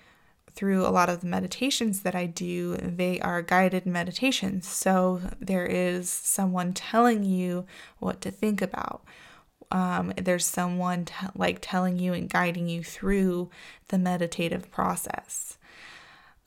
through 0.55 0.85
a 0.85 0.89
lot 0.89 1.09
of 1.09 1.21
the 1.21 1.27
meditations 1.27 2.01
that 2.01 2.15
I 2.15 2.25
do, 2.25 2.75
they 2.77 3.19
are 3.21 3.41
guided 3.41 3.85
meditations. 3.85 4.67
So 4.67 5.21
there 5.39 5.65
is 5.65 6.09
someone 6.09 6.73
telling 6.73 7.23
you 7.23 7.65
what 7.99 8.21
to 8.21 8.31
think 8.31 8.61
about. 8.61 9.03
Um, 9.71 10.13
there's 10.15 10.45
someone 10.45 11.05
t- 11.05 11.13
like 11.35 11.57
telling 11.61 11.97
you 11.97 12.13
and 12.13 12.29
guiding 12.29 12.69
you 12.69 12.83
through 12.83 13.49
the 13.87 13.97
meditative 13.97 14.69
process. 14.69 15.57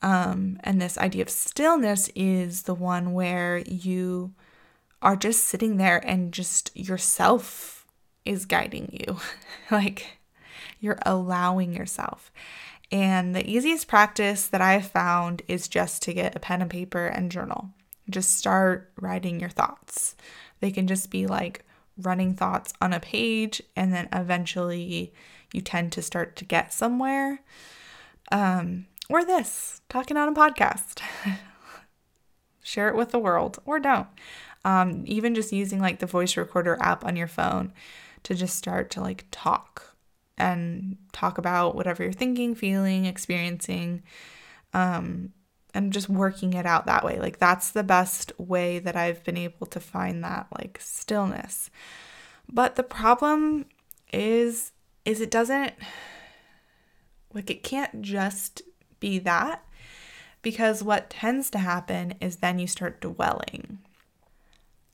Um, 0.01 0.59
and 0.63 0.81
this 0.81 0.97
idea 0.97 1.23
of 1.23 1.29
stillness 1.29 2.09
is 2.15 2.63
the 2.63 2.75
one 2.75 3.13
where 3.13 3.57
you 3.59 4.33
are 5.01 5.15
just 5.15 5.43
sitting 5.43 5.77
there 5.77 5.97
and 6.07 6.31
just 6.31 6.75
yourself 6.75 7.85
is 8.23 8.45
guiding 8.45 8.89
you. 8.93 9.17
like 9.71 10.19
you're 10.79 10.99
allowing 11.05 11.73
yourself. 11.73 12.31
And 12.91 13.35
the 13.35 13.49
easiest 13.49 13.87
practice 13.87 14.47
that 14.47 14.61
I've 14.61 14.87
found 14.87 15.41
is 15.47 15.67
just 15.67 16.01
to 16.03 16.13
get 16.13 16.35
a 16.35 16.39
pen 16.39 16.61
and 16.61 16.71
paper 16.71 17.05
and 17.05 17.31
journal. 17.31 17.69
Just 18.09 18.37
start 18.37 18.91
writing 18.99 19.39
your 19.39 19.49
thoughts. 19.49 20.15
They 20.61 20.71
can 20.71 20.87
just 20.87 21.11
be 21.11 21.27
like 21.27 21.65
running 21.97 22.33
thoughts 22.33 22.73
on 22.79 22.93
a 22.93 22.99
page, 22.99 23.61
and 23.75 23.93
then 23.93 24.07
eventually 24.13 25.13
you 25.51 25.61
tend 25.61 25.91
to 25.93 26.01
start 26.01 26.35
to 26.37 26.45
get 26.45 26.73
somewhere. 26.73 27.41
Um, 28.31 28.85
or 29.09 29.25
this, 29.25 29.81
talking 29.89 30.15
on 30.15 30.29
a 30.29 30.33
podcast. 30.33 31.01
Share 32.61 32.89
it 32.89 32.95
with 32.95 33.11
the 33.11 33.19
world, 33.19 33.59
or 33.65 33.79
don't. 33.79 34.07
Um, 34.63 35.03
even 35.05 35.35
just 35.35 35.51
using 35.53 35.79
like 35.79 35.99
the 35.99 36.05
voice 36.05 36.37
recorder 36.37 36.77
app 36.81 37.05
on 37.05 37.15
your 37.15 37.27
phone 37.27 37.73
to 38.23 38.35
just 38.35 38.55
start 38.55 38.89
to 38.91 39.01
like 39.01 39.25
talk 39.31 39.95
and 40.37 40.97
talk 41.11 41.37
about 41.37 41.75
whatever 41.75 42.03
you're 42.03 42.13
thinking, 42.13 42.55
feeling, 42.55 43.05
experiencing, 43.05 44.03
um, 44.73 45.33
and 45.73 45.93
just 45.93 46.09
working 46.09 46.53
it 46.53 46.65
out 46.65 46.85
that 46.85 47.03
way. 47.03 47.19
Like 47.19 47.39
that's 47.39 47.71
the 47.71 47.83
best 47.83 48.31
way 48.37 48.79
that 48.79 48.95
I've 48.95 49.23
been 49.23 49.37
able 49.37 49.67
to 49.67 49.79
find 49.79 50.23
that 50.23 50.47
like 50.57 50.79
stillness. 50.81 51.69
But 52.49 52.75
the 52.75 52.83
problem 52.83 53.65
is 54.11 54.71
is 55.05 55.21
it 55.21 55.31
doesn't 55.31 55.73
like 57.33 57.49
it 57.49 57.63
can't 57.63 58.01
just 58.01 58.61
be 58.99 59.19
that 59.19 59.63
because 60.41 60.83
what 60.83 61.09
tends 61.09 61.49
to 61.51 61.59
happen 61.59 62.13
is 62.21 62.37
then 62.37 62.59
you 62.59 62.67
start 62.67 63.01
dwelling 63.01 63.79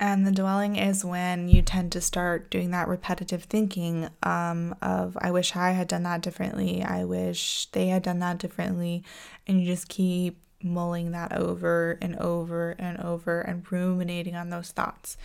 and 0.04 0.28
the 0.28 0.34
dwelling 0.34 0.76
is 0.76 1.06
when 1.06 1.48
you 1.48 1.62
tend 1.62 1.94
to 1.94 2.02
start 2.02 2.52
doing 2.52 2.72
that 2.72 2.90
repetitive 2.90 3.46
thinking 3.46 4.10
um, 4.22 4.76
of, 4.82 5.18
I 5.22 5.32
wish 5.32 5.56
I 5.56 5.72
had 5.72 5.88
done 5.88 6.04
that 6.04 6.20
differently. 6.20 6.84
I 6.84 7.06
wish 7.06 7.68
they 7.72 7.88
had 7.88 8.04
done 8.04 8.20
that 8.20 8.38
differently. 8.38 9.06
And 9.48 9.62
you 9.62 9.66
just 9.66 9.88
keep 9.88 10.42
mulling 10.62 11.12
that 11.12 11.32
over 11.32 11.98
and 12.02 12.18
over 12.18 12.72
and 12.72 13.00
over 13.00 13.40
and 13.40 13.66
ruminating 13.72 14.36
on 14.36 14.50
those 14.50 14.72
thoughts. 14.72 15.16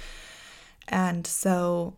And 0.86 1.26
so 1.26 1.96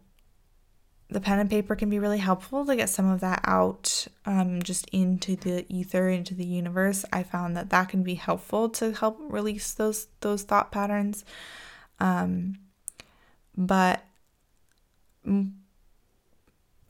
the 1.11 1.21
pen 1.21 1.39
and 1.39 1.51
paper 1.51 1.77
can 1.77 1.91
be 1.91 1.99
really 1.99 2.17
helpful 2.17 2.65
to 2.65 2.77
get 2.77 2.89
some 2.89 3.11
of 3.11 3.21
that 3.21 3.43
out 3.45 4.07
um, 4.25 4.63
just 4.63 4.89
into 4.89 5.37
the 5.37 5.67
ether 5.69 6.09
into 6.09 6.35
the 6.35 6.47
universe 6.47 7.05
i 7.13 7.21
found 7.21 7.57
that 7.57 7.71
that 7.71 7.89
can 7.89 8.05
be 8.05 8.15
helpful 8.15 8.69
to 8.69 8.93
help 8.93 9.19
release 9.19 9.75
those 9.75 10.07
those 10.21 10.45
thought 10.45 10.71
patterns 10.71 11.25
um, 11.99 12.55
but 13.61 14.03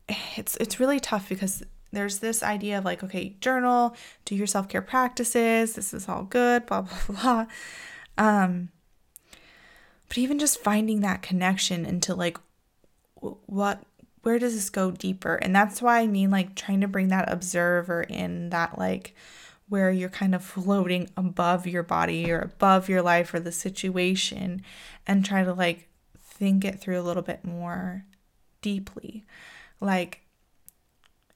it's 0.08 0.56
it's 0.56 0.80
really 0.80 1.00
tough 1.00 1.28
because 1.28 1.64
there's 1.92 2.20
this 2.20 2.42
idea 2.44 2.78
of 2.78 2.84
like, 2.84 3.02
okay, 3.02 3.34
journal, 3.40 3.96
do 4.24 4.36
your 4.36 4.46
self 4.46 4.68
care 4.68 4.80
practices, 4.80 5.74
this 5.74 5.92
is 5.92 6.08
all 6.08 6.22
good, 6.22 6.64
blah 6.66 6.82
blah 6.82 6.98
blah. 7.08 7.46
Um, 8.16 8.68
but 10.08 10.18
even 10.18 10.38
just 10.38 10.60
finding 10.60 11.00
that 11.00 11.22
connection 11.22 11.84
into 11.84 12.14
like 12.14 12.38
what 13.20 13.82
where 14.22 14.38
does 14.38 14.54
this 14.54 14.70
go 14.70 14.90
deeper 14.90 15.36
and 15.36 15.54
that's 15.54 15.80
why 15.80 16.00
i 16.00 16.06
mean 16.06 16.30
like 16.30 16.54
trying 16.54 16.80
to 16.80 16.88
bring 16.88 17.08
that 17.08 17.30
observer 17.30 18.02
in 18.02 18.50
that 18.50 18.78
like 18.78 19.14
where 19.68 19.90
you're 19.90 20.08
kind 20.08 20.34
of 20.34 20.42
floating 20.42 21.08
above 21.16 21.66
your 21.66 21.82
body 21.82 22.30
or 22.30 22.40
above 22.40 22.88
your 22.88 23.02
life 23.02 23.32
or 23.32 23.40
the 23.40 23.52
situation 23.52 24.62
and 25.06 25.24
try 25.24 25.44
to 25.44 25.52
like 25.52 25.89
think 26.40 26.64
it 26.64 26.80
through 26.80 26.98
a 26.98 27.04
little 27.04 27.22
bit 27.22 27.44
more 27.44 28.06
deeply. 28.62 29.24
Like, 29.78 30.22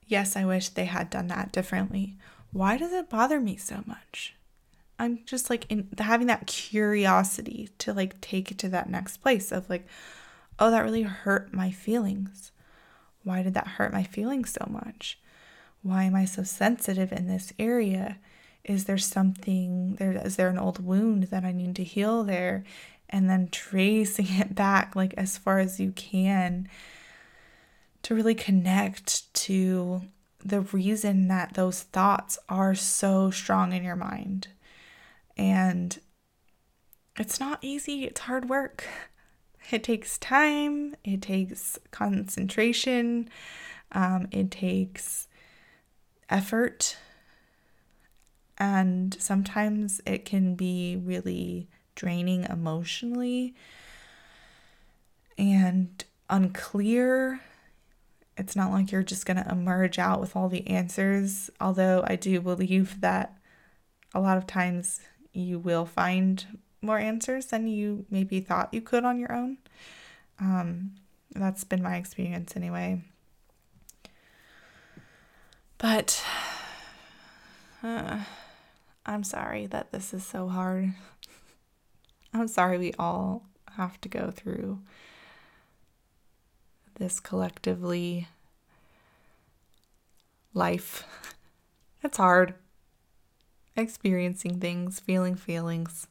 yes, 0.07 0.35
I 0.35 0.45
wish 0.45 0.71
they 0.71 0.87
had 0.87 1.11
done 1.11 1.29
that 1.29 1.53
differently. 1.53 2.17
Why 2.53 2.77
does 2.77 2.93
it 2.93 3.11
bother 3.11 3.39
me 3.39 3.57
so 3.57 3.85
much? 3.87 4.35
I'm 4.99 5.21
just 5.27 5.51
like 5.51 5.67
in 5.71 5.89
having 5.99 6.27
that 6.29 6.47
curiosity 6.47 7.69
to 7.79 7.93
like 7.93 8.21
take 8.21 8.51
it 8.51 8.59
to 8.59 8.69
that 8.71 8.89
next 8.89 9.19
place 9.19 9.53
of 9.53 9.69
like, 9.69 9.87
oh, 10.59 10.71
that 10.71 10.85
really 10.85 11.03
hurt 11.03 11.53
my 11.53 11.71
feelings. 11.71 12.51
Why 13.25 13.43
did 13.43 13.55
that 13.55 13.67
hurt 13.67 13.93
my 13.93 14.05
feelings 14.05 14.53
so 14.53 14.67
much? 14.71 15.19
Why 15.83 16.05
am 16.05 16.15
I 16.15 16.25
so 16.25 16.45
sensitive 16.45 17.13
in 17.13 17.27
this 17.27 17.53
area? 17.59 18.19
Is 18.65 18.85
there 18.85 18.99
something 18.99 19.97
there? 19.97 20.13
Is 20.13 20.37
there 20.37 20.49
an 20.49 20.59
old 20.59 20.83
wound 20.83 21.25
that 21.25 21.45
I 21.45 21.53
need 21.53 21.77
to 21.77 21.85
heal 21.85 22.25
there? 22.25 22.65
And 23.15 23.31
then 23.31 23.47
tracing 23.47 24.27
it 24.29 24.57
back 24.57 24.97
like 24.97 25.15
as 25.17 25.39
far 25.39 25.61
as 25.61 25.79
you 25.79 25.93
can 25.93 26.69
to 28.03 28.13
really 28.13 28.35
connect 28.35 29.33
to 29.33 30.03
the 30.45 30.63
reason 30.63 31.29
that 31.29 31.55
those 31.55 31.85
thoughts 31.85 32.41
are 32.49 32.75
so 32.75 33.31
strong 33.31 33.73
in 33.73 33.85
your 33.85 33.95
mind. 33.95 34.49
And 35.37 35.97
it's 37.17 37.39
not 37.39 37.61
easy, 37.63 38.03
it's 38.03 38.23
hard 38.23 38.49
work. 38.49 38.85
It 39.71 39.85
takes 39.85 40.19
time, 40.19 40.97
it 41.05 41.23
takes 41.23 41.79
concentration, 41.93 43.31
um, 43.93 44.27
it 44.33 44.51
takes 44.51 45.29
effort, 46.29 46.99
and 48.59 49.17
sometimes 49.19 50.03
it 50.05 50.25
can 50.25 50.57
be 50.57 51.01
really 51.03 51.71
draining 51.95 52.45
emotionally 52.45 53.55
and 55.39 56.05
unclear. 56.29 57.41
It's 58.37 58.57
not 58.57 58.73
like 58.73 58.91
you're 58.91 59.03
just 59.03 59.27
going 59.27 59.37
to 59.37 59.51
emerge 59.51 59.99
out 59.99 60.21
with 60.21 60.35
all 60.35 60.49
the 60.49 60.67
answers, 60.67 61.51
although 61.61 62.05
I 62.07 62.17
do 62.17 62.41
believe 62.41 63.01
that 63.01 63.37
a 64.15 64.21
lot 64.21 64.37
of 64.37 64.47
times 64.47 65.01
you 65.33 65.59
will 65.59 65.85
find 65.85 66.59
more 66.81 66.99
answers 66.99 67.47
than 67.47 67.67
you 67.67 68.07
maybe 68.11 68.41
thought 68.41 68.75
you 68.75 68.81
could 68.81 69.05
on 69.05 69.19
your 69.19 69.33
own. 69.33 69.59
Um, 70.39 70.93
that's 71.35 71.65
been 71.65 71.83
my 71.83 71.97
experience 71.97 72.57
anyway. 72.57 73.03
But 75.79 76.23
uh, 77.83 78.21
I'm 79.07 79.25
sorry 79.25 79.67
that 79.67 79.93
this 79.93 80.15
is 80.15 80.25
so 80.25 80.49
hard. 80.49 80.95
I'm 82.35 82.49
sorry 82.49 82.79
we 82.79 82.93
all 82.99 83.45
have 83.77 84.01
to 84.03 84.09
go 84.09 84.31
through 84.31 84.81
this 86.99 87.21
collectively. 87.21 88.29
life. 90.55 91.05
It's 92.03 92.19
hard. 92.19 92.53
Experiencing 93.77 94.61
things, 94.61 95.01
feeling 95.01 95.37
feelings. 95.37 96.07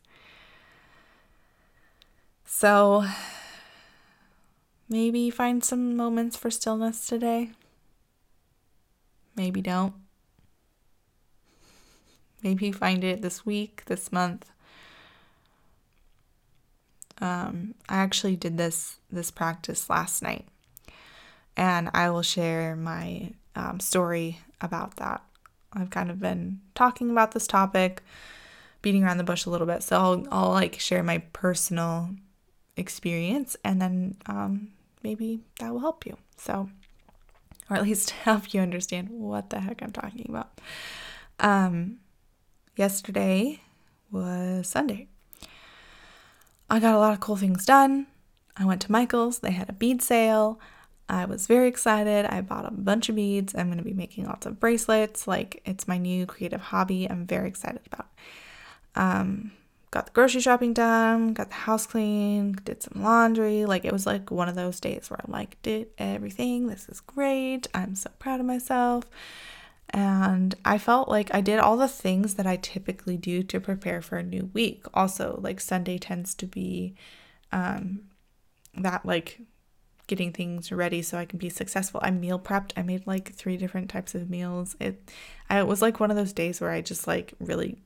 So 2.45 3.05
maybe 4.89 5.29
find 5.29 5.63
some 5.63 5.95
moments 5.95 6.35
for 6.35 6.49
stillness 6.49 7.05
today. 7.05 7.51
Maybe 9.35 9.61
don't. 9.61 9.93
Maybe 12.41 12.71
find 12.71 13.03
it 13.03 13.21
this 13.21 13.45
week, 13.45 13.85
this 13.85 14.11
month. 14.11 14.49
Um, 17.23 17.75
I 17.87 17.95
actually 17.95 18.35
did 18.35 18.57
this 18.57 18.99
this 19.09 19.31
practice 19.31 19.89
last 19.89 20.21
night, 20.21 20.45
and 21.55 21.89
I 21.93 22.09
will 22.09 22.21
share 22.21 22.75
my 22.75 23.31
um, 23.55 23.79
story 23.79 24.39
about 24.59 24.97
that. 24.97 25.23
I've 25.71 25.89
kind 25.89 26.11
of 26.11 26.19
been 26.19 26.59
talking 26.75 27.09
about 27.09 27.31
this 27.31 27.47
topic, 27.47 28.03
beating 28.81 29.05
around 29.05 29.19
the 29.19 29.23
bush 29.23 29.45
a 29.45 29.49
little 29.49 29.65
bit, 29.65 29.83
so 29.83 29.95
I'll 29.97 30.27
I'll 30.31 30.49
like 30.49 30.77
share 30.81 31.01
my 31.01 31.19
personal 31.31 32.09
experience, 32.75 33.55
and 33.63 33.81
then 33.81 34.17
um, 34.25 34.73
maybe 35.01 35.39
that 35.61 35.71
will 35.71 35.79
help 35.79 36.05
you. 36.05 36.17
So, 36.35 36.69
or 37.69 37.77
at 37.77 37.83
least 37.83 38.09
help 38.27 38.53
you 38.53 38.59
understand 38.59 39.09
what 39.09 39.49
the 39.49 39.61
heck 39.61 39.81
I'm 39.81 39.93
talking 39.93 40.25
about. 40.27 40.59
Um, 41.39 41.99
yesterday 42.75 43.61
was 44.11 44.67
Sunday. 44.67 45.07
I 46.73 46.79
got 46.79 46.95
a 46.95 46.97
lot 46.97 47.13
of 47.13 47.19
cool 47.19 47.35
things 47.35 47.67
done. 47.67 48.07
I 48.57 48.65
went 48.65 48.81
to 48.81 48.91
Michael's, 48.91 49.39
they 49.39 49.51
had 49.51 49.69
a 49.69 49.73
bead 49.73 50.01
sale. 50.01 50.59
I 51.07 51.25
was 51.25 51.45
very 51.45 51.67
excited. 51.67 52.25
I 52.25 52.41
bought 52.41 52.65
a 52.65 52.71
bunch 52.71 53.09
of 53.09 53.15
beads. 53.15 53.53
I'm 53.53 53.67
going 53.67 53.77
to 53.77 53.83
be 53.83 53.93
making 53.93 54.25
lots 54.25 54.47
of 54.47 54.59
bracelets. 54.59 55.27
Like, 55.27 55.61
it's 55.65 55.87
my 55.87 55.99
new 55.99 56.25
creative 56.25 56.61
hobby. 56.61 57.07
I'm 57.07 57.27
very 57.27 57.47
excited 57.47 57.81
about. 57.85 58.07
Um, 58.95 59.51
got 59.91 60.07
the 60.07 60.13
grocery 60.13 60.41
shopping 60.41 60.73
done, 60.73 61.33
got 61.33 61.49
the 61.49 61.55
house 61.55 61.85
clean, 61.85 62.53
did 62.63 62.81
some 62.81 63.03
laundry. 63.03 63.65
Like, 63.65 63.85
it 63.85 63.93
was 63.93 64.07
like 64.07 64.31
one 64.31 64.49
of 64.49 64.55
those 64.55 64.79
days 64.79 65.11
where 65.11 65.19
I'm 65.23 65.31
like, 65.31 65.61
did 65.61 65.89
everything. 65.99 66.65
This 66.65 66.89
is 66.89 67.01
great. 67.01 67.67
I'm 67.75 67.93
so 67.93 68.09
proud 68.17 68.39
of 68.39 68.47
myself. 68.47 69.05
And 69.93 70.55
I 70.65 70.79
felt 70.79 71.07
like 71.07 71.29
I 71.33 71.41
did 71.41 71.59
all 71.59 71.77
the 71.77 71.88
things 71.88 72.33
that 72.33 72.47
I 72.47 72.55
typically 72.55 73.15
do 73.15 73.43
to 73.43 73.59
prepare 73.59 74.01
for 74.01 74.17
a 74.17 74.23
new 74.23 74.50
week. 74.51 74.85
Also, 74.93 75.39
like 75.41 75.62
Sunday 75.62 76.00
tends 76.00 76.33
to 76.35 76.47
be 76.47 76.95
um, 77.51 78.01
that 78.75 79.05
like 79.05 79.41
getting 80.07 80.33
things 80.33 80.71
ready 80.71 81.01
so 81.01 81.17
I 81.17 81.25
can 81.25 81.38
be 81.38 81.50
successful. 81.50 82.00
I 82.03 82.09
meal 82.09 82.39
prepped. 82.39 82.71
I 82.75 82.81
made 82.81 83.05
like 83.05 83.33
three 83.33 83.55
different 83.55 83.89
types 83.89 84.15
of 84.15 84.29
meals. 84.29 84.75
It 84.79 85.12
I, 85.50 85.59
it 85.59 85.67
was 85.67 85.81
like 85.81 86.00
one 86.00 86.09
of 86.09 86.17
those 86.17 86.33
days 86.33 86.59
where 86.59 86.71
I 86.71 86.81
just 86.81 87.07
like 87.07 87.33
really 87.39 87.77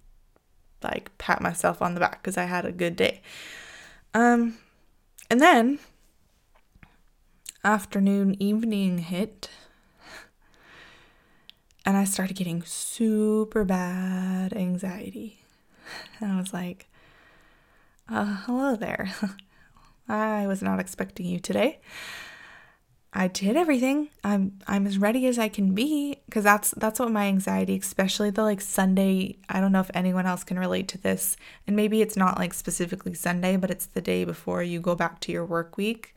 like 0.82 1.16
pat 1.18 1.42
myself 1.42 1.82
on 1.82 1.94
the 1.94 2.00
back 2.00 2.24
because 2.24 2.38
I 2.38 2.46
had 2.46 2.66
a 2.66 2.72
good 2.72 2.96
day. 2.96 3.22
Um 4.14 4.58
and 5.30 5.42
then 5.42 5.80
afternoon 7.64 8.42
evening 8.42 9.00
hit 9.00 9.50
and 11.88 11.96
I 11.96 12.04
started 12.04 12.36
getting 12.36 12.64
super 12.64 13.64
bad 13.64 14.54
anxiety. 14.54 15.40
And 16.20 16.34
I 16.34 16.38
was 16.38 16.54
like, 16.54 16.90
uh, 18.10 18.40
hello 18.46 18.76
there. 18.76 19.10
I 20.10 20.48
was 20.48 20.62
not 20.62 20.82
expecting 20.82 21.26
you 21.26 21.40
today. 21.40 21.80
I 23.14 23.30
did 23.30 23.56
everything. 23.56 24.10
I'm 24.22 24.60
I'm 24.68 24.86
as 24.86 24.98
ready 24.98 25.28
as 25.28 25.40
I 25.40 25.48
can 25.48 25.74
be 25.74 26.20
because 26.26 26.44
that's 26.44 26.72
that's 26.72 27.00
what 27.00 27.10
my 27.10 27.28
anxiety, 27.28 27.78
especially 27.78 28.32
the 28.32 28.44
like 28.44 28.60
Sunday. 28.60 29.38
I 29.48 29.62
don't 29.62 29.72
know 29.72 29.80
if 29.80 29.92
anyone 29.94 30.26
else 30.26 30.44
can 30.44 30.60
relate 30.60 30.90
to 30.90 30.98
this, 30.98 31.38
and 31.66 31.76
maybe 31.78 32.02
it's 32.02 32.18
not 32.18 32.38
like 32.38 32.54
specifically 32.54 33.14
Sunday, 33.14 33.56
but 33.56 33.72
it's 33.72 33.86
the 33.86 34.02
day 34.02 34.26
before 34.26 34.62
you 34.62 34.82
go 34.82 34.94
back 34.94 35.22
to 35.22 35.32
your 35.32 35.46
work 35.46 35.78
week. 35.78 36.14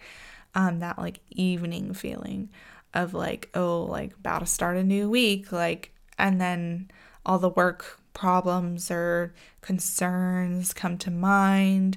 Um, 0.53 0.81
that 0.81 0.99
like 0.99 1.21
evening 1.31 1.95
feeling 1.95 2.49
of 2.95 3.15
like, 3.15 3.49
oh, 3.55 3.83
like 3.83 4.15
about 4.15 4.41
to 4.41 4.47
start 4.47 4.77
a 4.77 4.85
new 4.85 5.09
week, 5.09 5.53
like, 5.53 5.93
and 6.19 6.41
then 6.41 6.91
all 7.25 7.39
the 7.39 7.49
work 7.49 8.01
problems 8.13 8.91
or 8.91 9.33
concerns 9.61 10.73
come 10.75 10.99
to 10.99 11.11
mind. 11.11 11.97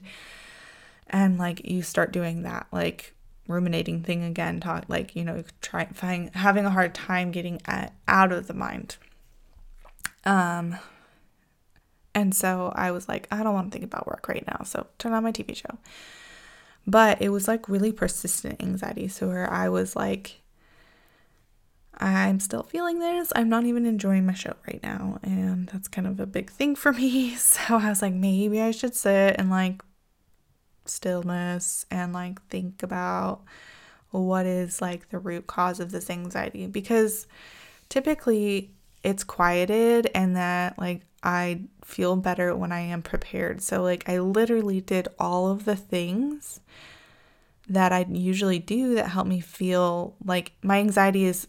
And 1.09 1.37
like 1.37 1.65
you 1.65 1.81
start 1.81 2.11
doing 2.11 2.43
that, 2.43 2.67
like 2.71 3.13
ruminating 3.47 4.03
thing 4.03 4.23
again, 4.23 4.59
talk 4.59 4.85
like, 4.87 5.15
you 5.15 5.23
know, 5.23 5.43
try 5.61 5.85
find 5.85 6.33
having 6.35 6.65
a 6.65 6.71
hard 6.71 6.93
time 6.93 7.31
getting 7.31 7.61
at, 7.65 7.93
out 8.07 8.31
of 8.31 8.47
the 8.47 8.53
mind. 8.53 8.97
Um 10.25 10.77
and 12.15 12.35
so 12.35 12.71
I 12.75 12.91
was 12.91 13.09
like, 13.09 13.27
I 13.31 13.43
don't 13.43 13.53
want 13.53 13.71
to 13.71 13.77
think 13.77 13.85
about 13.85 14.07
work 14.07 14.27
right 14.27 14.45
now. 14.47 14.63
So 14.63 14.87
turn 14.99 15.13
on 15.13 15.23
my 15.23 15.31
TV 15.31 15.55
show. 15.55 15.77
But 16.85 17.21
it 17.21 17.29
was 17.29 17.47
like 17.47 17.67
really 17.67 17.91
persistent 17.91 18.61
anxiety. 18.61 19.07
So 19.07 19.27
where 19.27 19.51
I 19.51 19.69
was 19.69 19.95
like, 19.95 20.41
I'm 21.97 22.39
still 22.39 22.63
feeling 22.63 22.99
this. 22.99 23.31
I'm 23.35 23.49
not 23.49 23.65
even 23.65 23.85
enjoying 23.85 24.25
my 24.25 24.33
show 24.33 24.55
right 24.67 24.79
now. 24.81 25.19
And 25.23 25.67
that's 25.67 25.87
kind 25.87 26.07
of 26.07 26.19
a 26.19 26.25
big 26.25 26.49
thing 26.49 26.75
for 26.75 26.91
me. 26.91 27.35
So 27.37 27.77
I 27.77 27.89
was 27.89 28.01
like, 28.01 28.13
maybe 28.13 28.61
I 28.61 28.71
should 28.71 28.95
sit 28.95 29.35
and 29.37 29.49
like 29.49 29.81
stillness 30.85 31.85
and 31.91 32.13
like 32.13 32.41
think 32.47 32.83
about 32.83 33.41
what 34.11 34.45
is 34.45 34.81
like 34.81 35.09
the 35.09 35.19
root 35.19 35.47
cause 35.47 35.79
of 35.79 35.91
this 35.91 36.09
anxiety 36.09 36.67
because 36.67 37.25
typically 37.89 38.69
it's 39.03 39.23
quieted 39.23 40.09
and 40.13 40.35
that 40.35 40.77
like 40.77 41.01
I 41.23 41.61
feel 41.83 42.15
better 42.15 42.55
when 42.55 42.71
I 42.71 42.81
am 42.81 43.01
prepared. 43.01 43.61
So 43.61 43.81
like 43.81 44.07
I 44.09 44.19
literally 44.19 44.81
did 44.81 45.07
all 45.19 45.49
of 45.49 45.65
the 45.65 45.75
things 45.75 46.59
that 47.69 47.93
I 47.93 48.05
usually 48.09 48.59
do 48.59 48.95
that 48.95 49.09
help 49.09 49.25
me 49.25 49.39
feel 49.39 50.15
like 50.25 50.51
my 50.61 50.79
anxiety 50.79 51.25
is 51.25 51.47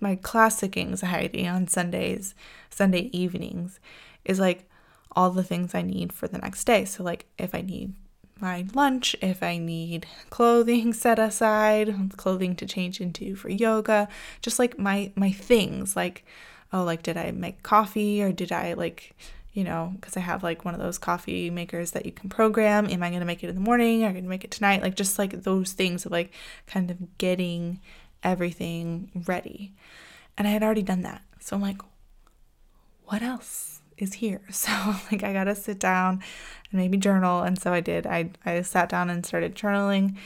my 0.00 0.16
classic 0.16 0.76
anxiety 0.76 1.46
on 1.46 1.68
Sundays, 1.68 2.34
Sunday 2.70 3.10
evenings, 3.12 3.80
is 4.24 4.38
like 4.40 4.68
all 5.12 5.30
the 5.30 5.44
things 5.44 5.74
I 5.74 5.82
need 5.82 6.12
for 6.12 6.28
the 6.28 6.38
next 6.38 6.64
day. 6.64 6.84
So, 6.84 7.02
like, 7.02 7.26
if 7.38 7.54
I 7.54 7.62
need 7.62 7.94
my 8.38 8.66
lunch, 8.74 9.16
if 9.22 9.42
I 9.42 9.56
need 9.56 10.06
clothing 10.30 10.92
set 10.92 11.18
aside, 11.18 11.94
clothing 12.16 12.54
to 12.56 12.66
change 12.66 13.00
into 13.00 13.34
for 13.34 13.48
yoga, 13.48 14.08
just 14.42 14.58
like 14.58 14.78
my 14.78 15.12
my 15.16 15.32
things, 15.32 15.96
like, 15.96 16.24
oh, 16.72 16.84
like, 16.84 17.02
did 17.02 17.16
I 17.16 17.30
make 17.30 17.62
coffee 17.62 18.22
or 18.22 18.32
did 18.32 18.52
I 18.52 18.74
like 18.74 19.14
you 19.56 19.64
know, 19.64 19.94
because 19.94 20.18
I 20.18 20.20
have 20.20 20.42
like 20.42 20.66
one 20.66 20.74
of 20.74 20.80
those 20.80 20.98
coffee 20.98 21.48
makers 21.48 21.92
that 21.92 22.04
you 22.04 22.12
can 22.12 22.28
program. 22.28 22.90
Am 22.90 23.02
I 23.02 23.08
going 23.08 23.20
to 23.20 23.26
make 23.26 23.42
it 23.42 23.48
in 23.48 23.54
the 23.54 23.60
morning? 23.62 24.02
Am 24.02 24.10
I 24.10 24.12
going 24.12 24.24
to 24.24 24.28
make 24.28 24.44
it 24.44 24.50
tonight? 24.50 24.82
Like, 24.82 24.96
just 24.96 25.18
like 25.18 25.44
those 25.44 25.72
things 25.72 26.04
of 26.04 26.12
like 26.12 26.30
kind 26.66 26.90
of 26.90 27.16
getting 27.16 27.80
everything 28.22 29.24
ready. 29.26 29.74
And 30.36 30.46
I 30.46 30.50
had 30.50 30.62
already 30.62 30.82
done 30.82 31.02
that. 31.02 31.22
So 31.40 31.56
I'm 31.56 31.62
like, 31.62 31.80
what 33.04 33.22
else 33.22 33.80
is 33.96 34.14
here? 34.14 34.42
So 34.50 34.70
like 35.10 35.22
I 35.22 35.32
gotta 35.32 35.54
sit 35.54 35.78
down 35.78 36.22
and 36.70 36.80
maybe 36.80 36.96
journal. 36.96 37.42
And 37.42 37.60
so 37.60 37.72
I 37.72 37.80
did. 37.80 38.06
I 38.06 38.30
I 38.44 38.62
sat 38.62 38.88
down 38.88 39.10
and 39.10 39.24
started 39.24 39.54
journaling. 39.54 40.16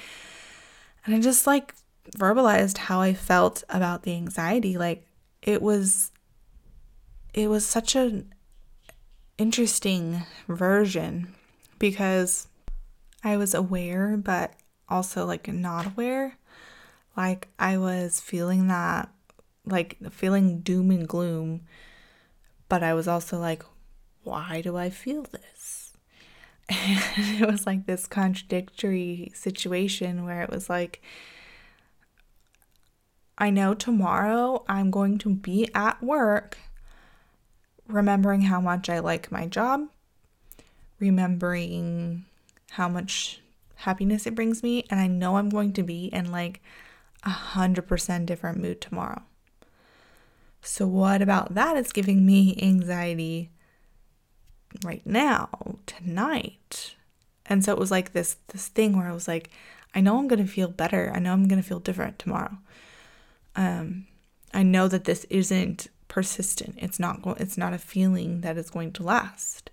And 1.05 1.15
I 1.15 1.21
just 1.21 1.47
like 1.47 1.75
verbalized 2.17 2.79
how 2.79 3.01
I 3.01 3.15
felt 3.15 3.65
about 3.69 4.03
the 4.03 4.15
anxiety. 4.15 4.77
Like 4.77 5.07
it 5.43 5.63
was 5.63 6.11
it 7.33 7.49
was 7.49 7.65
such 7.65 7.95
an 7.95 8.33
interesting 9.39 10.23
version 10.49 11.35
because 11.79 12.49
I 13.25 13.37
was 13.37 13.55
aware 13.55 14.17
but 14.17 14.55
also 14.89 15.25
like 15.25 15.49
not 15.49 15.87
aware 15.87 16.37
like 17.21 17.49
I 17.59 17.77
was 17.77 18.19
feeling 18.19 18.69
that, 18.69 19.11
like 19.67 19.99
feeling 20.11 20.61
doom 20.61 20.91
and 20.91 21.07
gloom, 21.07 21.61
but 22.71 22.83
I 22.83 22.95
was 22.95 23.07
also 23.07 23.39
like, 23.39 23.63
why 24.23 24.63
do 24.63 24.77
I 24.77 24.89
feel 24.89 25.23
this? 25.25 25.93
And 26.71 27.43
it 27.43 27.51
was 27.51 27.67
like 27.67 27.85
this 27.85 28.07
contradictory 28.07 29.33
situation 29.35 30.25
where 30.25 30.41
it 30.41 30.49
was 30.51 30.71
like, 30.71 31.03
I 33.37 33.51
know 33.51 33.75
tomorrow 33.75 34.65
I'm 34.67 34.91
going 34.91 35.19
to 35.19 35.35
be 35.35 35.69
at 35.75 36.03
work 36.03 36.57
remembering 37.87 38.43
how 38.43 38.63
much 38.63 38.89
I 38.89 39.01
like 39.01 39.31
my 39.31 39.47
job, 39.47 39.89
remembering 40.99 42.25
how 42.71 42.89
much 42.89 43.43
happiness 43.75 44.27
it 44.27 44.35
brings 44.35 44.63
me, 44.63 44.85
and 44.89 45.01
I 45.01 45.07
know 45.07 45.37
I'm 45.37 45.51
going 45.51 45.75
to 45.75 45.83
be 45.83 46.07
in 46.07 46.31
like 46.31 46.63
a 47.25 47.31
hundred 47.31 47.87
percent 47.87 48.27
different 48.27 48.59
mood 48.59 48.81
tomorrow. 48.81 49.23
So 50.63 50.87
what 50.87 51.23
about 51.23 51.55
that 51.55 51.77
is 51.77 51.93
giving 51.93 52.27
me 52.27 52.59
anxiety 52.61 53.51
right 54.85 55.05
now, 55.07 55.49
tonight? 55.87 56.95
And 57.47 57.65
so 57.65 57.73
it 57.73 57.79
was 57.79 57.91
like 57.91 58.13
this 58.13 58.37
this 58.49 58.69
thing 58.69 58.97
where 58.97 59.09
I 59.09 59.13
was 59.13 59.27
like, 59.27 59.51
I 59.95 60.01
know 60.01 60.19
I'm 60.19 60.29
gonna 60.29 60.47
feel 60.47 60.69
better. 60.69 61.13
I 61.15 61.19
know 61.19 61.33
I'm 61.33 61.49
gonna 61.49 61.63
feel 61.63 61.81
different 61.81 62.19
tomorrow. 62.19 62.59
Um, 63.57 64.07
I 64.53 64.63
know 64.63 64.89
that 64.89 65.05
this 65.05 65.25
isn't 65.31 65.89
persistent. 66.09 66.77
It's 66.79 67.01
not 67.01 67.23
go- 67.23 67.37
it's 67.39 67.59
not 67.59 67.73
a 67.73 67.79
feeling 67.79 68.43
that 68.43 68.57
is 68.57 68.71
going 68.71 68.93
to 68.93 69.03
last. 69.03 69.71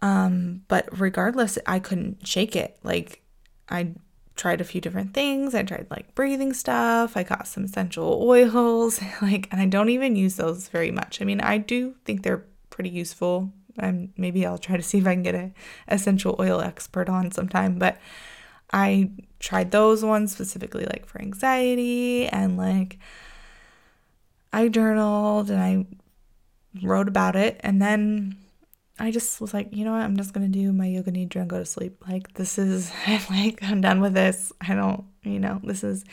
Um, 0.00 0.62
but 0.68 0.88
regardless, 0.98 1.58
I 1.66 1.80
couldn't 1.80 2.26
shake 2.26 2.54
it. 2.56 2.78
Like 2.82 3.22
I 3.68 3.94
tried 4.38 4.60
a 4.62 4.64
few 4.64 4.80
different 4.80 5.12
things. 5.12 5.54
I 5.54 5.62
tried 5.64 5.88
like 5.90 6.14
breathing 6.14 6.54
stuff. 6.54 7.16
I 7.16 7.24
got 7.24 7.46
some 7.46 7.64
essential 7.64 8.22
oils, 8.22 9.00
like 9.22 9.48
and 9.50 9.60
I 9.60 9.66
don't 9.66 9.90
even 9.90 10.16
use 10.16 10.36
those 10.36 10.68
very 10.68 10.90
much. 10.90 11.20
I 11.20 11.26
mean, 11.26 11.40
I 11.42 11.58
do 11.58 11.96
think 12.06 12.22
they're 12.22 12.46
pretty 12.70 12.90
useful. 12.90 13.52
And 13.80 14.12
maybe 14.16 14.44
I'll 14.44 14.58
try 14.58 14.76
to 14.76 14.82
see 14.82 14.98
if 14.98 15.06
I 15.06 15.14
can 15.14 15.22
get 15.22 15.34
a 15.36 15.52
essential 15.86 16.34
oil 16.40 16.60
expert 16.60 17.08
on 17.08 17.30
sometime, 17.30 17.78
but 17.78 17.98
I 18.72 19.10
tried 19.38 19.70
those 19.70 20.04
ones 20.04 20.32
specifically 20.32 20.84
like 20.84 21.06
for 21.06 21.20
anxiety 21.20 22.26
and 22.26 22.56
like 22.56 22.98
I 24.52 24.68
journaled 24.68 25.50
and 25.50 25.60
I 25.60 25.86
wrote 26.84 27.08
about 27.08 27.36
it 27.36 27.60
and 27.60 27.80
then 27.80 28.36
I 28.98 29.10
just 29.10 29.40
was 29.40 29.54
like, 29.54 29.74
you 29.74 29.84
know 29.84 29.92
what, 29.92 30.02
I'm 30.02 30.16
just 30.16 30.32
gonna 30.32 30.48
do 30.48 30.72
my 30.72 30.86
yoga 30.86 31.12
nidra 31.12 31.36
and 31.36 31.50
go 31.50 31.58
to 31.58 31.64
sleep. 31.64 32.02
Like 32.08 32.34
this 32.34 32.58
is 32.58 32.92
like 33.30 33.62
I'm 33.62 33.80
done 33.80 34.00
with 34.00 34.14
this. 34.14 34.52
I 34.60 34.74
don't, 34.74 35.04
you 35.22 35.38
know, 35.38 35.60
this 35.62 35.84
is 35.84 36.04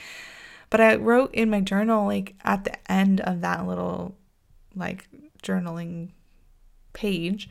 but 0.69 0.81
I 0.81 0.95
wrote 0.95 1.33
in 1.33 1.49
my 1.49 1.61
journal 1.61 2.05
like 2.05 2.35
at 2.43 2.63
the 2.63 2.91
end 2.91 3.21
of 3.21 3.41
that 3.41 3.65
little 3.67 4.15
like 4.75 5.07
journaling 5.41 6.09
page, 6.93 7.49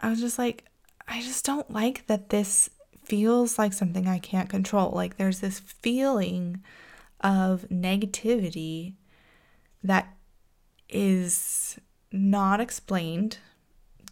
I 0.00 0.10
was 0.10 0.20
just 0.20 0.38
like, 0.38 0.64
I 1.06 1.20
just 1.20 1.44
don't 1.44 1.70
like 1.70 2.06
that 2.06 2.30
this 2.30 2.70
feels 3.04 3.58
like 3.58 3.72
something 3.72 4.06
I 4.06 4.18
can't 4.18 4.48
control. 4.48 4.90
Like 4.90 5.16
there's 5.16 5.40
this 5.40 5.58
feeling 5.60 6.62
of 7.20 7.66
negativity 7.70 8.94
that 9.82 10.14
is 10.88 11.78
not 12.12 12.60
explained, 12.60 13.38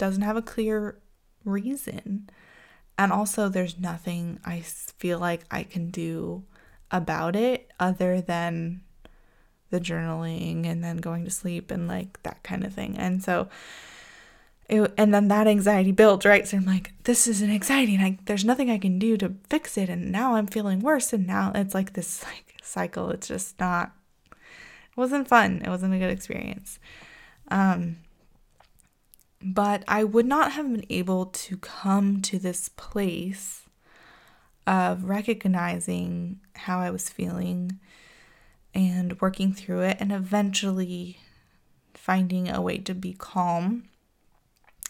doesn't 0.01 0.23
have 0.23 0.37
a 0.37 0.43
clear 0.43 0.99
reason. 1.45 2.29
And 2.99 3.13
also, 3.13 3.49
there's 3.49 3.79
nothing 3.79 4.41
I 4.45 4.61
feel 4.61 5.19
like 5.19 5.43
I 5.51 5.63
can 5.63 5.91
do 5.91 6.45
about 6.91 7.37
it 7.37 7.71
other 7.79 8.21
than 8.21 8.81
the 9.71 9.79
journaling 9.79 10.67
and 10.67 10.83
then 10.83 10.97
going 10.97 11.25
to 11.25 11.31
sleep 11.31 11.71
and 11.71 11.87
like 11.87 12.21
that 12.25 12.43
kind 12.43 12.65
of 12.65 12.75
thing. 12.75 12.97
And 12.99 13.23
so, 13.23 13.49
it, 14.69 14.93
and 14.97 15.15
then 15.15 15.29
that 15.29 15.47
anxiety 15.47 15.93
builds, 15.93 16.25
right? 16.25 16.49
So 16.49 16.57
I'm 16.57 16.65
like, 16.65 16.93
this 17.05 17.27
is 17.27 17.43
an 17.43 17.51
anxiety, 17.51 17.95
and 17.95 18.05
I, 18.05 18.19
there's 18.25 18.45
nothing 18.45 18.71
I 18.71 18.79
can 18.79 18.99
do 18.99 19.17
to 19.19 19.35
fix 19.49 19.77
it. 19.77 19.89
And 19.89 20.11
now 20.11 20.35
I'm 20.35 20.47
feeling 20.47 20.81
worse, 20.81 21.13
and 21.13 21.27
now 21.27 21.53
it's 21.55 21.75
like 21.75 21.93
this 21.93 22.25
like 22.25 22.57
cycle. 22.63 23.11
It's 23.11 23.29
just 23.29 23.61
not 23.61 23.93
it 24.31 24.97
wasn't 24.97 25.29
fun. 25.29 25.63
It 25.65 25.69
wasn't 25.69 25.95
a 25.95 25.99
good 25.99 26.11
experience. 26.11 26.79
Um, 27.49 27.97
but 29.43 29.85
I 29.89 30.05
would 30.05 30.27
not 30.27 30.53
have 30.53 30.71
been 30.71 30.85
able 30.91 31.27
to 31.27 31.57
come 31.57 32.21
to 32.23 32.39
this 32.39 32.69
place 32.69 33.63
of 34.67 35.05
recognizing 35.05 36.41
how 36.55 36.79
I 36.79 36.91
was 36.91 37.09
feeling 37.09 37.79
and 38.75 39.21
working 39.21 39.53
through 39.53 39.81
it 39.81 39.97
and 39.99 40.13
eventually 40.13 41.19
finding 41.95 42.49
a 42.49 42.61
way 42.61 42.79
to 42.79 42.95
be 42.95 43.15
calm 43.15 43.85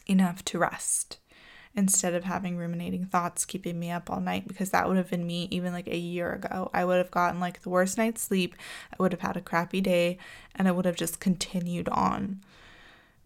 enough 0.07 0.45
to 0.47 0.59
rest 0.59 1.19
instead 1.75 2.15
of 2.15 2.25
having 2.25 2.57
ruminating 2.57 3.07
thoughts 3.07 3.45
keeping 3.45 3.79
me 3.79 3.91
up 3.91 4.11
all 4.11 4.21
night 4.21 4.49
because 4.49 4.71
that 4.71 4.89
would 4.89 4.97
have 4.97 5.11
been 5.11 5.27
me 5.27 5.47
even 5.53 5.73
like 5.73 5.87
a 5.87 5.97
year 5.97 6.33
ago. 6.33 6.69
I 6.75 6.85
would 6.85 6.99
have 6.99 7.13
gotten 7.13 7.39
like 7.39 7.63
the 7.63 7.71
worst 7.71 7.97
night's 7.97 8.23
sleep. 8.23 8.57
I 8.93 8.97
would 8.99 9.13
have 9.13 9.21
had 9.21 9.37
a 9.37 9.41
crappy 9.41 9.81
day 9.81 10.19
and 10.57 10.67
I 10.67 10.73
would 10.73 10.85
have 10.85 10.97
just 10.97 11.21
continued 11.21 11.89
on. 11.89 12.41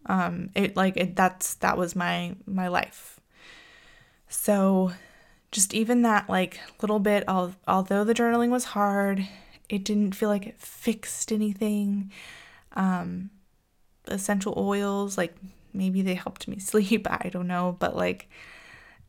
Um 0.07 0.49
it 0.55 0.75
like 0.75 0.97
it 0.97 1.15
that's 1.15 1.55
that 1.55 1.77
was 1.77 1.95
my 1.95 2.35
my 2.45 2.67
life. 2.67 3.19
So 4.27 4.91
just 5.51 5.73
even 5.73 6.01
that 6.01 6.29
like 6.29 6.59
little 6.81 6.99
bit 6.99 7.23
although 7.27 8.03
the 8.03 8.13
journaling 8.13 8.49
was 8.49 8.65
hard, 8.65 9.27
it 9.69 9.83
didn't 9.83 10.13
feel 10.13 10.29
like 10.29 10.47
it 10.47 10.59
fixed 10.59 11.31
anything. 11.31 12.11
Um 12.73 13.31
essential 14.07 14.53
oils 14.57 15.17
like 15.17 15.35
maybe 15.73 16.01
they 16.01 16.15
helped 16.15 16.47
me 16.47 16.59
sleep 16.59 17.07
i 17.09 17.29
don't 17.29 17.47
know 17.47 17.75
but 17.79 17.95
like 17.95 18.29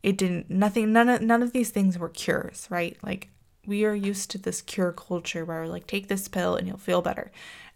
it 0.02 0.16
didn't 0.16 0.50
nothing 0.50 0.92
none 0.92 1.08
of 1.08 1.20
none 1.22 1.42
of 1.42 1.52
these 1.52 1.70
things 1.70 1.98
were 1.98 2.08
cures 2.08 2.66
right 2.70 2.96
like 3.02 3.28
we 3.66 3.84
are 3.84 3.94
used 3.94 4.30
to 4.30 4.38
this 4.38 4.62
cure 4.62 4.92
culture 4.92 5.44
where 5.44 5.66
like 5.66 5.86
take 5.86 6.08
this 6.08 6.28
pill 6.28 6.54
and 6.54 6.66
you'll 6.66 6.76
feel 6.76 7.02
better 7.02 7.30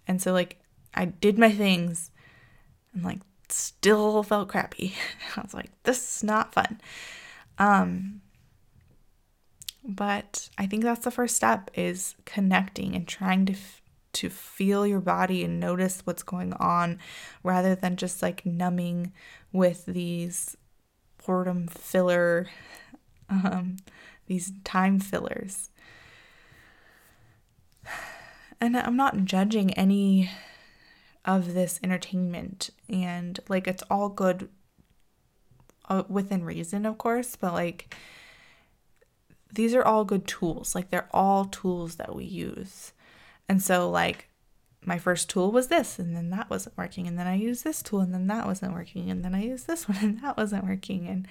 and 0.06 0.22
so 0.22 0.32
like 0.32 0.60
i 0.94 1.04
did 1.04 1.38
my 1.38 1.50
things 1.50 2.10
and 2.94 3.04
like 3.04 3.20
still 3.48 4.22
felt 4.22 4.48
crappy. 4.48 4.94
I 5.36 5.40
was 5.42 5.54
like 5.54 5.70
this 5.82 6.16
is 6.16 6.24
not 6.24 6.54
fun. 6.54 6.80
Um 7.58 8.22
but 9.84 10.48
i 10.58 10.66
think 10.66 10.82
that's 10.82 11.04
the 11.04 11.10
first 11.10 11.36
step 11.36 11.70
is 11.74 12.14
connecting 12.24 12.94
and 12.94 13.08
trying 13.08 13.46
to 13.46 13.52
f- 13.52 13.80
to 14.12 14.28
feel 14.28 14.86
your 14.86 15.00
body 15.00 15.44
and 15.44 15.60
notice 15.60 16.02
what's 16.04 16.22
going 16.22 16.52
on 16.54 16.98
rather 17.44 17.74
than 17.74 17.96
just 17.96 18.22
like 18.22 18.44
numbing 18.44 19.12
with 19.52 19.86
these 19.86 20.56
boredom 21.24 21.66
filler 21.68 22.48
um, 23.28 23.76
these 24.26 24.52
time 24.64 24.98
fillers. 24.98 25.70
And 28.62 28.76
i'm 28.76 28.94
not 28.96 29.24
judging 29.24 29.72
any 29.72 30.30
of 31.24 31.54
this 31.54 31.80
entertainment. 31.82 32.70
And 32.88 33.38
like 33.48 33.66
it's 33.66 33.82
all 33.90 34.08
good 34.08 34.48
uh, 35.88 36.04
within 36.08 36.44
reason 36.44 36.86
of 36.86 36.96
course 36.98 37.34
but 37.34 37.52
like 37.52 37.96
these 39.52 39.74
are 39.74 39.84
all 39.84 40.04
good 40.04 40.26
tools. 40.26 40.74
Like 40.74 40.90
they're 40.90 41.08
all 41.12 41.44
tools 41.46 41.96
that 41.96 42.14
we 42.14 42.24
use. 42.24 42.92
And 43.48 43.62
so, 43.62 43.90
like, 43.90 44.28
my 44.84 44.98
first 44.98 45.28
tool 45.28 45.52
was 45.52 45.68
this, 45.68 45.98
and 45.98 46.16
then 46.16 46.30
that 46.30 46.48
wasn't 46.48 46.78
working, 46.78 47.06
and 47.06 47.18
then 47.18 47.26
I 47.26 47.34
used 47.34 47.64
this 47.64 47.82
tool, 47.82 48.00
and 48.00 48.14
then 48.14 48.28
that 48.28 48.46
wasn't 48.46 48.72
working, 48.72 49.10
and 49.10 49.24
then 49.24 49.34
I 49.34 49.42
used 49.42 49.66
this 49.66 49.88
one, 49.88 49.98
and 50.00 50.22
that 50.22 50.36
wasn't 50.36 50.64
working, 50.64 51.08
and 51.08 51.26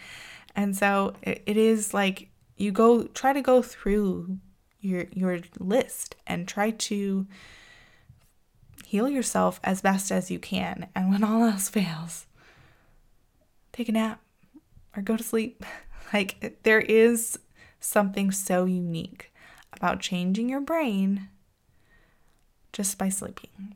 and 0.55 0.75
so 0.75 1.15
it, 1.21 1.43
it 1.45 1.57
is 1.57 1.93
like 1.93 2.29
you 2.57 2.71
go 2.71 3.03
try 3.03 3.33
to 3.33 3.41
go 3.41 3.61
through 3.61 4.37
your 4.81 5.05
your 5.11 5.39
list 5.59 6.15
and 6.27 6.47
try 6.47 6.71
to 6.71 7.25
heal 8.89 9.07
yourself 9.07 9.59
as 9.63 9.81
best 9.81 10.11
as 10.11 10.31
you 10.31 10.39
can, 10.39 10.87
and 10.95 11.11
when 11.11 11.23
all 11.23 11.43
else 11.43 11.69
fails, 11.69 12.25
take 13.71 13.87
a 13.87 13.91
nap 13.91 14.19
or 14.95 15.03
go 15.03 15.15
to 15.15 15.23
sleep. 15.23 15.63
Like 16.11 16.57
there 16.63 16.79
is 16.79 17.37
something 17.79 18.31
so 18.31 18.65
unique 18.65 19.31
about 19.71 19.99
changing 19.99 20.49
your 20.49 20.59
brain 20.59 21.29
just 22.73 22.97
by 22.97 23.09
sleeping. 23.09 23.75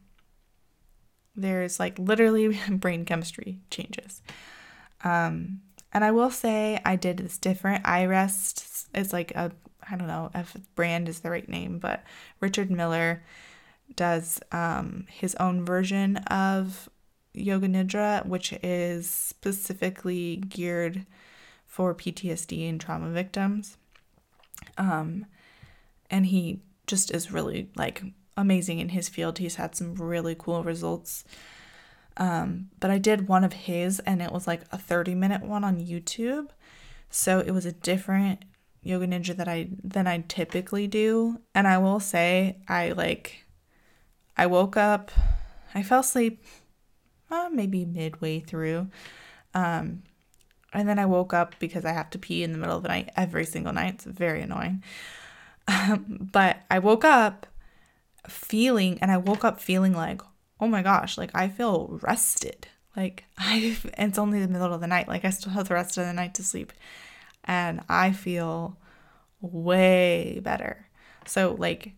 There's 1.35 1.79
like 1.79 1.99
literally 1.99 2.59
brain 2.71 3.05
chemistry 3.05 3.59
changes. 3.69 4.23
Um, 5.03 5.61
and 5.93 6.03
I 6.03 6.09
will 6.09 6.31
say 6.31 6.81
I 6.83 6.95
did 6.95 7.17
this 7.17 7.37
different. 7.37 7.83
iRest. 7.83 8.87
It's 8.95 9.13
like 9.13 9.29
a, 9.35 9.51
I 9.87 9.95
don't 9.95 10.07
know 10.07 10.31
if 10.33 10.57
brand 10.73 11.07
is 11.07 11.19
the 11.19 11.29
right 11.29 11.47
name, 11.47 11.77
but 11.77 12.03
Richard 12.39 12.71
Miller 12.71 13.21
does 13.95 14.39
um, 14.51 15.05
his 15.09 15.35
own 15.35 15.65
version 15.65 16.17
of 16.17 16.89
Yoga 17.33 17.67
Nidra, 17.67 18.25
which 18.25 18.53
is 18.63 19.09
specifically 19.09 20.37
geared 20.37 21.05
for 21.65 21.95
PTSD 21.95 22.69
and 22.69 22.79
trauma 22.79 23.09
victims. 23.09 23.77
Um, 24.77 25.25
and 26.09 26.27
he 26.27 26.61
just 26.85 27.11
is 27.11 27.31
really 27.31 27.69
like 27.75 28.03
amazing 28.37 28.79
in 28.79 28.89
his 28.89 29.09
field. 29.09 29.37
He's 29.39 29.55
had 29.55 29.75
some 29.75 29.95
really 29.95 30.35
cool 30.37 30.63
results. 30.63 31.23
Um, 32.17 32.69
but 32.79 32.91
I 32.91 32.99
did 32.99 33.27
one 33.27 33.43
of 33.43 33.53
his 33.53 33.99
and 34.01 34.21
it 34.21 34.31
was 34.31 34.45
like 34.45 34.61
a 34.71 34.77
30 34.77 35.15
minute 35.15 35.41
one 35.41 35.63
on 35.63 35.79
YouTube. 35.79 36.49
So 37.09 37.39
it 37.39 37.51
was 37.51 37.65
a 37.65 37.71
different 37.71 38.45
yoga 38.83 39.07
nidra 39.07 39.35
that 39.37 39.47
I 39.47 39.69
than 39.83 40.05
I 40.07 40.23
typically 40.27 40.87
do. 40.87 41.39
And 41.55 41.67
I 41.67 41.79
will 41.79 41.99
say 41.99 42.57
I 42.67 42.91
like 42.91 43.42
I 44.37 44.45
woke 44.47 44.77
up, 44.77 45.11
I 45.75 45.83
fell 45.83 45.99
asleep 45.99 46.43
uh, 47.33 47.49
maybe 47.51 47.85
midway 47.85 48.39
through. 48.39 48.89
Um, 49.53 50.03
and 50.71 50.87
then 50.87 50.99
I 50.99 51.05
woke 51.05 51.33
up 51.33 51.55
because 51.59 51.85
I 51.85 51.91
have 51.91 52.09
to 52.11 52.19
pee 52.19 52.43
in 52.43 52.51
the 52.51 52.57
middle 52.57 52.77
of 52.77 52.83
the 52.83 52.89
night 52.89 53.11
every 53.15 53.45
single 53.45 53.73
night. 53.73 53.95
It's 53.95 54.05
very 54.05 54.41
annoying. 54.41 54.83
Um, 55.67 56.29
but 56.31 56.57
I 56.69 56.79
woke 56.79 57.05
up 57.05 57.45
feeling 58.27 58.99
and 58.99 59.11
I 59.11 59.17
woke 59.17 59.43
up 59.43 59.59
feeling 59.59 59.93
like, 59.93 60.21
oh 60.59 60.67
my 60.67 60.81
gosh, 60.81 61.17
like 61.17 61.31
I 61.33 61.47
feel 61.47 61.99
rested. 62.01 62.67
Like 62.95 63.25
I 63.37 63.77
it's 63.97 64.17
only 64.17 64.39
the 64.39 64.47
middle 64.47 64.73
of 64.73 64.81
the 64.81 64.87
night. 64.87 65.07
Like 65.07 65.25
I 65.25 65.29
still 65.29 65.53
have 65.53 65.67
the 65.67 65.75
rest 65.75 65.97
of 65.97 66.05
the 66.05 66.13
night 66.13 66.33
to 66.35 66.43
sleep. 66.43 66.73
And 67.43 67.81
I 67.89 68.11
feel 68.11 68.77
way 69.41 70.39
better. 70.43 70.87
So 71.25 71.55
like 71.57 71.93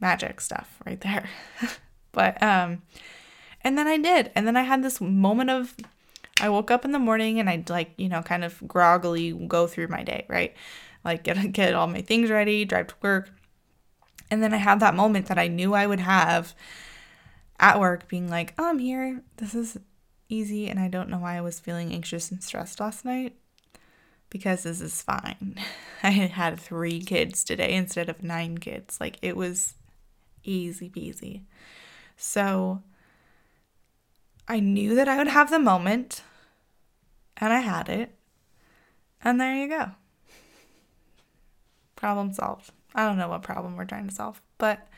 magic 0.00 0.40
stuff 0.40 0.78
right 0.86 1.00
there. 1.00 1.28
But 2.10 2.42
um 2.42 2.82
and 3.62 3.76
then 3.76 3.86
I 3.86 3.98
did. 3.98 4.32
And 4.34 4.46
then 4.46 4.56
I 4.56 4.62
had 4.62 4.82
this 4.82 5.00
moment 5.00 5.50
of 5.50 5.76
I 6.40 6.48
woke 6.48 6.70
up 6.70 6.84
in 6.84 6.92
the 6.92 6.98
morning 6.98 7.38
and 7.38 7.50
I'd 7.50 7.68
like, 7.68 7.92
you 7.96 8.08
know, 8.08 8.22
kind 8.22 8.44
of 8.44 8.60
groggily 8.66 9.32
go 9.32 9.66
through 9.66 9.88
my 9.88 10.02
day, 10.02 10.24
right? 10.28 10.54
Like 11.04 11.22
get 11.22 11.52
get 11.52 11.74
all 11.74 11.86
my 11.86 12.02
things 12.02 12.30
ready, 12.30 12.64
drive 12.64 12.88
to 12.88 12.94
work. 13.02 13.30
And 14.30 14.42
then 14.42 14.52
I 14.52 14.58
had 14.58 14.80
that 14.80 14.94
moment 14.94 15.26
that 15.26 15.38
I 15.38 15.48
knew 15.48 15.74
I 15.74 15.86
would 15.86 16.00
have 16.00 16.54
at 17.58 17.80
work 17.80 18.08
being 18.08 18.28
like, 18.28 18.54
oh, 18.58 18.68
I'm 18.68 18.78
here. 18.78 19.22
This 19.36 19.54
is 19.54 19.78
easy. 20.28 20.68
And 20.68 20.78
I 20.78 20.88
don't 20.88 21.08
know 21.08 21.18
why 21.18 21.36
I 21.36 21.40
was 21.40 21.60
feeling 21.60 21.92
anxious 21.92 22.30
and 22.30 22.42
stressed 22.42 22.78
last 22.78 23.04
night 23.04 23.36
because 24.30 24.62
this 24.62 24.80
is 24.80 25.02
fine. 25.02 25.56
I 26.02 26.10
had 26.10 26.60
three 26.60 27.00
kids 27.00 27.42
today 27.42 27.74
instead 27.74 28.08
of 28.08 28.22
nine 28.22 28.58
kids. 28.58 29.00
Like 29.00 29.18
it 29.22 29.36
was 29.36 29.74
easy 30.44 30.88
peasy. 30.88 31.42
So 32.16 32.82
I 34.48 34.60
knew 34.60 34.94
that 34.94 35.08
I 35.08 35.18
would 35.18 35.28
have 35.28 35.50
the 35.50 35.58
moment 35.58 36.22
and 37.36 37.52
I 37.52 37.60
had 37.60 37.88
it. 37.88 38.14
And 39.22 39.40
there 39.40 39.54
you 39.54 39.68
go. 39.68 39.90
Problem 41.96 42.32
solved. 42.32 42.70
I 42.94 43.06
don't 43.06 43.18
know 43.18 43.28
what 43.28 43.42
problem 43.42 43.76
we're 43.76 43.84
trying 43.84 44.08
to 44.08 44.14
solve, 44.14 44.40
but 44.56 44.88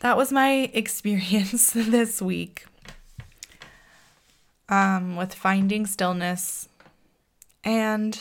that 0.00 0.16
was 0.16 0.32
my 0.32 0.70
experience 0.72 1.70
this 1.74 2.22
week 2.22 2.66
um, 4.68 5.16
with 5.16 5.34
finding 5.34 5.86
stillness. 5.86 6.68
And 7.64 8.18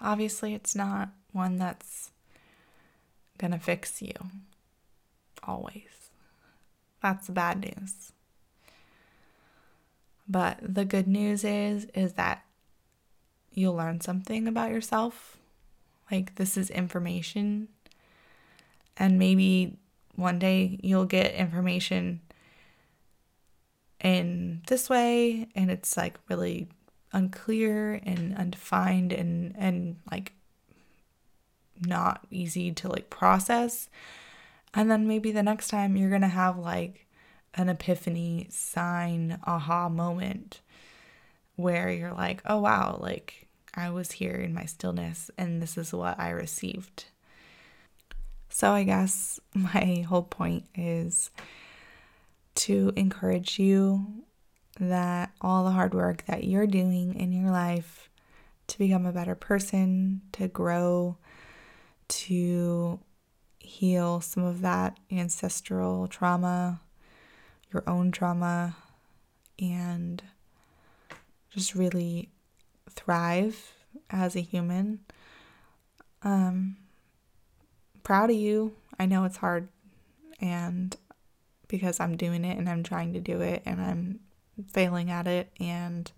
obviously, 0.00 0.54
it's 0.54 0.74
not 0.74 1.10
one 1.32 1.56
that's 1.56 2.10
going 3.38 3.52
to 3.52 3.58
fix 3.58 4.02
you 4.02 4.12
always. 5.42 6.10
That's 7.02 7.26
the 7.26 7.32
bad 7.32 7.60
news. 7.60 8.12
But 10.28 10.58
the 10.62 10.84
good 10.84 11.08
news 11.08 11.44
is 11.44 11.86
is 11.94 12.12
that 12.14 12.44
you'll 13.52 13.74
learn 13.74 14.00
something 14.00 14.46
about 14.46 14.70
yourself. 14.70 15.38
Like 16.10 16.36
this 16.36 16.56
is 16.56 16.70
information 16.70 17.68
and 18.96 19.18
maybe 19.18 19.76
one 20.14 20.38
day 20.38 20.78
you'll 20.82 21.06
get 21.06 21.34
information 21.34 22.20
in 24.00 24.62
this 24.66 24.88
way 24.88 25.48
and 25.54 25.70
it's 25.70 25.96
like 25.96 26.18
really 26.28 26.68
unclear 27.12 28.00
and 28.04 28.36
undefined 28.36 29.12
and 29.12 29.54
and 29.58 29.96
like 30.10 30.32
not 31.84 32.26
easy 32.30 32.70
to 32.72 32.88
like 32.88 33.10
process 33.10 33.88
and 34.74 34.90
then 34.90 35.06
maybe 35.06 35.32
the 35.32 35.42
next 35.42 35.68
time 35.68 35.96
you're 35.96 36.10
going 36.10 36.20
to 36.20 36.28
have 36.28 36.58
like 36.58 37.06
an 37.54 37.68
epiphany 37.68 38.46
sign 38.50 39.38
aha 39.44 39.88
moment 39.88 40.60
where 41.56 41.90
you're 41.90 42.12
like 42.12 42.40
oh 42.46 42.58
wow 42.58 42.96
like 43.00 43.48
i 43.74 43.90
was 43.90 44.12
here 44.12 44.34
in 44.34 44.54
my 44.54 44.64
stillness 44.64 45.30
and 45.36 45.60
this 45.60 45.76
is 45.76 45.92
what 45.92 46.18
i 46.18 46.30
received. 46.30 47.06
So, 48.50 48.72
I 48.72 48.82
guess 48.82 49.40
my 49.54 50.04
whole 50.08 50.24
point 50.24 50.64
is 50.74 51.30
to 52.56 52.92
encourage 52.96 53.58
you 53.58 54.24
that 54.78 55.30
all 55.40 55.64
the 55.64 55.70
hard 55.70 55.94
work 55.94 56.24
that 56.26 56.44
you're 56.44 56.66
doing 56.66 57.14
in 57.14 57.32
your 57.32 57.50
life 57.50 58.10
to 58.66 58.78
become 58.78 59.06
a 59.06 59.12
better 59.12 59.34
person, 59.34 60.22
to 60.32 60.48
grow, 60.48 61.16
to 62.08 62.98
heal 63.60 64.20
some 64.20 64.42
of 64.42 64.62
that 64.62 64.98
ancestral 65.10 66.08
trauma, 66.08 66.80
your 67.72 67.84
own 67.86 68.10
trauma, 68.10 68.76
and 69.58 70.22
just 71.50 71.74
really 71.74 72.30
thrive 72.88 73.72
as 74.10 74.34
a 74.34 74.40
human. 74.40 75.00
Um, 76.22 76.76
proud 78.02 78.30
of 78.30 78.36
you. 78.36 78.74
I 78.98 79.06
know 79.06 79.24
it's 79.24 79.36
hard 79.36 79.68
and 80.40 80.96
because 81.68 82.00
I'm 82.00 82.16
doing 82.16 82.44
it 82.44 82.58
and 82.58 82.68
I'm 82.68 82.82
trying 82.82 83.12
to 83.12 83.20
do 83.20 83.40
it 83.40 83.62
and 83.64 83.80
I'm 83.80 84.20
failing 84.68 85.10
at 85.10 85.26
it 85.26 85.50
and 85.60 86.10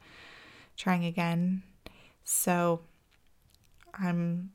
trying 0.77 1.05
again. 1.05 1.63
So 2.25 2.81
I'm 3.95 4.53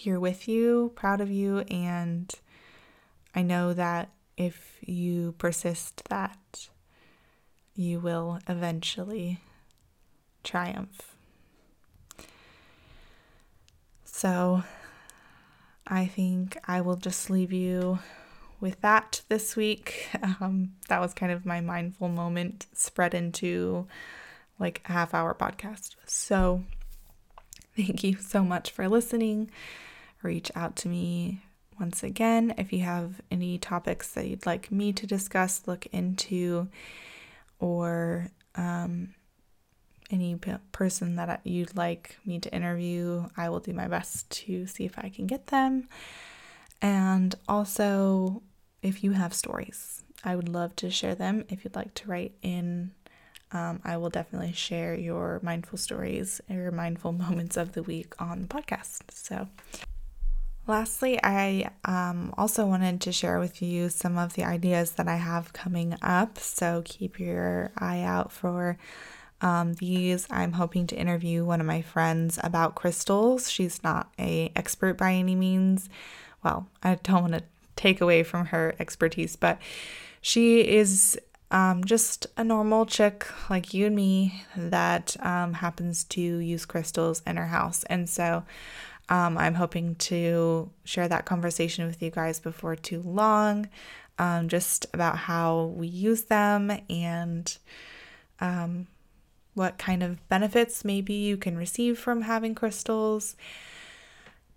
here 0.00 0.18
with 0.18 0.48
you, 0.48 0.92
proud 0.94 1.20
of 1.20 1.30
you, 1.30 1.58
and 1.70 2.32
I 3.34 3.42
know 3.42 3.74
that 3.74 4.08
if 4.36 4.78
you 4.80 5.32
persist 5.36 6.04
that 6.08 6.68
you 7.74 8.00
will 8.00 8.38
eventually 8.48 9.40
triumph. 10.42 11.14
So 14.04 14.62
I 15.86 16.06
think 16.06 16.56
I 16.66 16.80
will 16.80 16.96
just 16.96 17.28
leave 17.28 17.52
you 17.52 17.98
with 18.58 18.80
that 18.80 19.22
this 19.28 19.54
week. 19.54 20.08
Um, 20.40 20.72
that 20.88 21.00
was 21.00 21.12
kind 21.12 21.30
of 21.32 21.44
my 21.44 21.60
mindful 21.60 22.08
moment 22.08 22.66
spread 22.72 23.12
into 23.12 23.86
like 24.58 24.80
a 24.86 24.92
half 24.92 25.12
hour 25.12 25.34
podcast. 25.34 25.96
So 26.06 26.64
thank 27.76 28.02
you 28.02 28.16
so 28.16 28.42
much 28.42 28.70
for 28.70 28.88
listening. 28.88 29.50
Reach 30.22 30.50
out 30.54 30.76
to 30.76 30.88
me 30.88 31.42
once 31.78 32.02
again 32.02 32.54
if 32.58 32.72
you 32.72 32.80
have 32.80 33.20
any 33.30 33.56
topics 33.58 34.12
that 34.12 34.26
you'd 34.26 34.44
like 34.44 34.70
me 34.70 34.92
to 34.92 35.06
discuss, 35.06 35.62
look 35.66 35.86
into, 35.92 36.68
or 37.58 38.28
um, 38.54 39.14
any 40.10 40.36
person 40.72 41.16
that 41.16 41.40
you'd 41.44 41.76
like 41.76 42.18
me 42.26 42.38
to 42.38 42.54
interview, 42.54 43.26
I 43.36 43.48
will 43.48 43.60
do 43.60 43.72
my 43.72 43.88
best 43.88 44.28
to 44.30 44.66
see 44.66 44.84
if 44.84 44.98
I 44.98 45.08
can 45.08 45.26
get 45.26 45.48
them. 45.48 45.88
And 46.82 47.34
also, 47.48 48.42
if 48.82 49.04
you 49.04 49.12
have 49.12 49.34
stories, 49.34 50.02
I 50.24 50.36
would 50.36 50.48
love 50.48 50.74
to 50.76 50.90
share 50.90 51.14
them. 51.14 51.44
If 51.48 51.64
you'd 51.64 51.76
like 51.76 51.94
to 51.94 52.08
write 52.08 52.34
in, 52.42 52.92
um, 53.52 53.80
I 53.84 53.96
will 53.96 54.10
definitely 54.10 54.52
share 54.52 54.94
your 54.94 55.40
mindful 55.42 55.78
stories 55.78 56.40
or 56.48 56.70
mindful 56.70 57.12
moments 57.24 57.56
of 57.56 57.72
the 57.72 57.82
week 57.82 58.14
on 58.20 58.42
the 58.42 58.48
podcast. 58.48 59.10
So, 59.10 59.48
lastly, 60.70 61.18
I 61.22 61.70
um, 61.84 62.32
also 62.38 62.64
wanted 62.64 63.00
to 63.02 63.12
share 63.12 63.38
with 63.38 63.60
you 63.60 63.88
some 63.88 64.16
of 64.16 64.34
the 64.34 64.44
ideas 64.44 64.92
that 64.92 65.08
I 65.08 65.16
have 65.16 65.52
coming 65.52 65.96
up. 66.00 66.38
So, 66.38 66.82
keep 66.84 67.20
your 67.20 67.72
eye 67.76 68.00
out 68.00 68.32
for 68.32 68.78
um, 69.42 69.74
these 69.74 70.26
I'm 70.30 70.52
hoping 70.52 70.86
to 70.88 70.96
interview 70.96 71.44
one 71.44 71.60
of 71.60 71.66
my 71.66 71.82
friends 71.82 72.38
about 72.42 72.74
crystals. 72.74 73.50
She's 73.50 73.82
not 73.82 74.12
a 74.18 74.52
expert 74.54 74.96
by 74.98 75.14
any 75.14 75.34
means. 75.34 75.88
Well, 76.44 76.68
I 76.82 76.96
don't 77.02 77.22
want 77.22 77.34
to 77.34 77.44
take 77.76 78.00
away 78.00 78.22
from 78.22 78.46
her 78.46 78.74
expertise, 78.78 79.36
but 79.36 79.58
she 80.20 80.60
is 80.60 81.18
um, 81.50 81.84
just 81.84 82.26
a 82.36 82.44
normal 82.44 82.86
chick 82.86 83.26
like 83.48 83.74
you 83.74 83.86
and 83.86 83.96
me 83.96 84.44
that 84.56 85.16
um, 85.20 85.54
happens 85.54 86.04
to 86.04 86.20
use 86.20 86.64
crystals 86.64 87.22
in 87.26 87.36
her 87.36 87.46
house. 87.46 87.82
And 87.84 88.08
so 88.08 88.44
um, 89.10 89.36
I'm 89.36 89.54
hoping 89.54 89.96
to 89.96 90.70
share 90.84 91.08
that 91.08 91.24
conversation 91.24 91.86
with 91.86 92.00
you 92.00 92.10
guys 92.10 92.38
before 92.38 92.76
too 92.76 93.02
long, 93.02 93.68
um, 94.18 94.48
just 94.48 94.86
about 94.94 95.18
how 95.18 95.74
we 95.76 95.88
use 95.88 96.22
them 96.22 96.70
and 96.88 97.58
um, 98.38 98.86
what 99.54 99.78
kind 99.78 100.04
of 100.04 100.26
benefits 100.28 100.84
maybe 100.84 101.14
you 101.14 101.36
can 101.36 101.58
receive 101.58 101.98
from 101.98 102.22
having 102.22 102.54
crystals. 102.54 103.36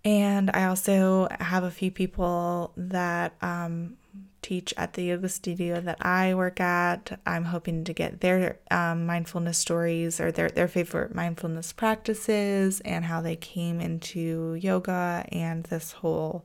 And 0.04 0.50
I 0.54 0.66
also 0.66 1.28
have 1.40 1.64
a 1.64 1.70
few 1.70 1.90
people 1.90 2.72
that 2.76 3.34
um, 3.42 3.96
teach 4.44 4.74
at 4.76 4.92
the 4.92 5.04
yoga 5.04 5.28
studio 5.28 5.80
that 5.80 6.04
I 6.04 6.34
work 6.34 6.60
at. 6.60 7.18
I'm 7.24 7.44
hoping 7.44 7.82
to 7.84 7.92
get 7.94 8.20
their 8.20 8.58
um, 8.70 9.06
mindfulness 9.06 9.56
stories 9.56 10.20
or 10.20 10.30
their, 10.30 10.50
their 10.50 10.68
favorite 10.68 11.14
mindfulness 11.14 11.72
practices 11.72 12.80
and 12.80 13.06
how 13.06 13.22
they 13.22 13.36
came 13.36 13.80
into 13.80 14.54
yoga 14.54 15.24
and 15.32 15.64
this 15.64 15.92
whole 15.92 16.44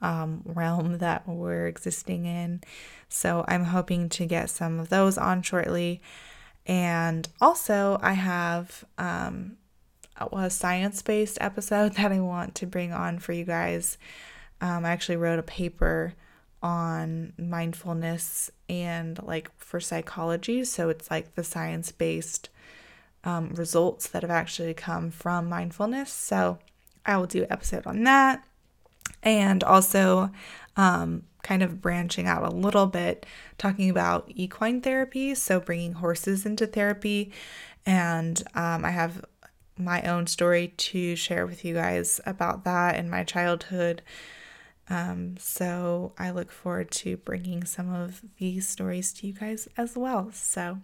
um, 0.00 0.42
realm 0.46 0.98
that 0.98 1.28
we're 1.28 1.66
existing 1.66 2.24
in. 2.24 2.62
So 3.08 3.44
I'm 3.46 3.64
hoping 3.64 4.08
to 4.10 4.24
get 4.24 4.48
some 4.48 4.80
of 4.80 4.88
those 4.88 5.18
on 5.18 5.42
shortly. 5.42 6.00
And 6.64 7.28
also, 7.40 7.98
I 8.02 8.14
have 8.14 8.84
um, 8.98 9.58
a 10.18 10.50
science 10.50 11.02
based 11.02 11.38
episode 11.40 11.92
that 11.96 12.12
I 12.12 12.20
want 12.20 12.54
to 12.56 12.66
bring 12.66 12.92
on 12.92 13.18
for 13.18 13.32
you 13.32 13.44
guys. 13.44 13.98
Um, 14.62 14.86
I 14.86 14.90
actually 14.90 15.16
wrote 15.16 15.38
a 15.38 15.42
paper 15.42 16.14
on 16.66 17.32
mindfulness 17.38 18.50
and 18.68 19.22
like 19.22 19.56
for 19.56 19.78
psychology. 19.78 20.64
So 20.64 20.88
it's 20.88 21.08
like 21.12 21.36
the 21.36 21.44
science 21.44 21.92
based 21.92 22.48
um, 23.22 23.50
results 23.50 24.08
that 24.08 24.22
have 24.22 24.32
actually 24.32 24.74
come 24.74 25.12
from 25.12 25.48
mindfulness. 25.48 26.12
So 26.12 26.58
I 27.06 27.18
will 27.18 27.26
do 27.26 27.44
an 27.44 27.52
episode 27.52 27.86
on 27.86 28.02
that. 28.02 28.44
And 29.22 29.62
also, 29.62 30.30
um, 30.76 31.22
kind 31.44 31.62
of 31.62 31.80
branching 31.80 32.26
out 32.26 32.42
a 32.42 32.50
little 32.50 32.86
bit, 32.86 33.24
talking 33.58 33.88
about 33.88 34.24
equine 34.34 34.80
therapy, 34.80 35.36
so 35.36 35.60
bringing 35.60 35.92
horses 35.92 36.44
into 36.44 36.66
therapy. 36.66 37.30
And 37.86 38.42
um, 38.56 38.84
I 38.84 38.90
have 38.90 39.24
my 39.78 40.02
own 40.02 40.26
story 40.26 40.74
to 40.76 41.14
share 41.14 41.46
with 41.46 41.64
you 41.64 41.74
guys 41.74 42.20
about 42.26 42.64
that 42.64 42.96
in 42.96 43.08
my 43.08 43.22
childhood. 43.22 44.02
Um, 44.88 45.36
so 45.38 46.12
I 46.18 46.30
look 46.30 46.50
forward 46.50 46.90
to 46.92 47.16
bringing 47.18 47.64
some 47.64 47.92
of 47.92 48.22
these 48.38 48.68
stories 48.68 49.12
to 49.14 49.26
you 49.26 49.32
guys 49.32 49.68
as 49.76 49.96
well. 49.96 50.30
So, 50.32 50.78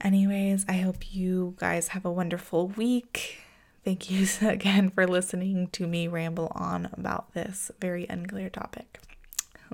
anyways, 0.00 0.64
I 0.68 0.78
hope 0.78 1.14
you 1.14 1.54
guys 1.58 1.88
have 1.88 2.04
a 2.04 2.10
wonderful 2.12 2.68
week. 2.68 3.42
Thank 3.84 4.10
you 4.10 4.26
again 4.48 4.90
for 4.90 5.06
listening 5.06 5.68
to 5.68 5.86
me 5.86 6.08
ramble 6.08 6.52
on 6.54 6.88
about 6.92 7.32
this 7.34 7.70
very 7.80 8.06
unclear 8.08 8.50
topic. 8.50 9.00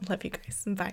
Love 0.08 0.24
you 0.24 0.30
guys. 0.30 0.64
Bye. 0.66 0.92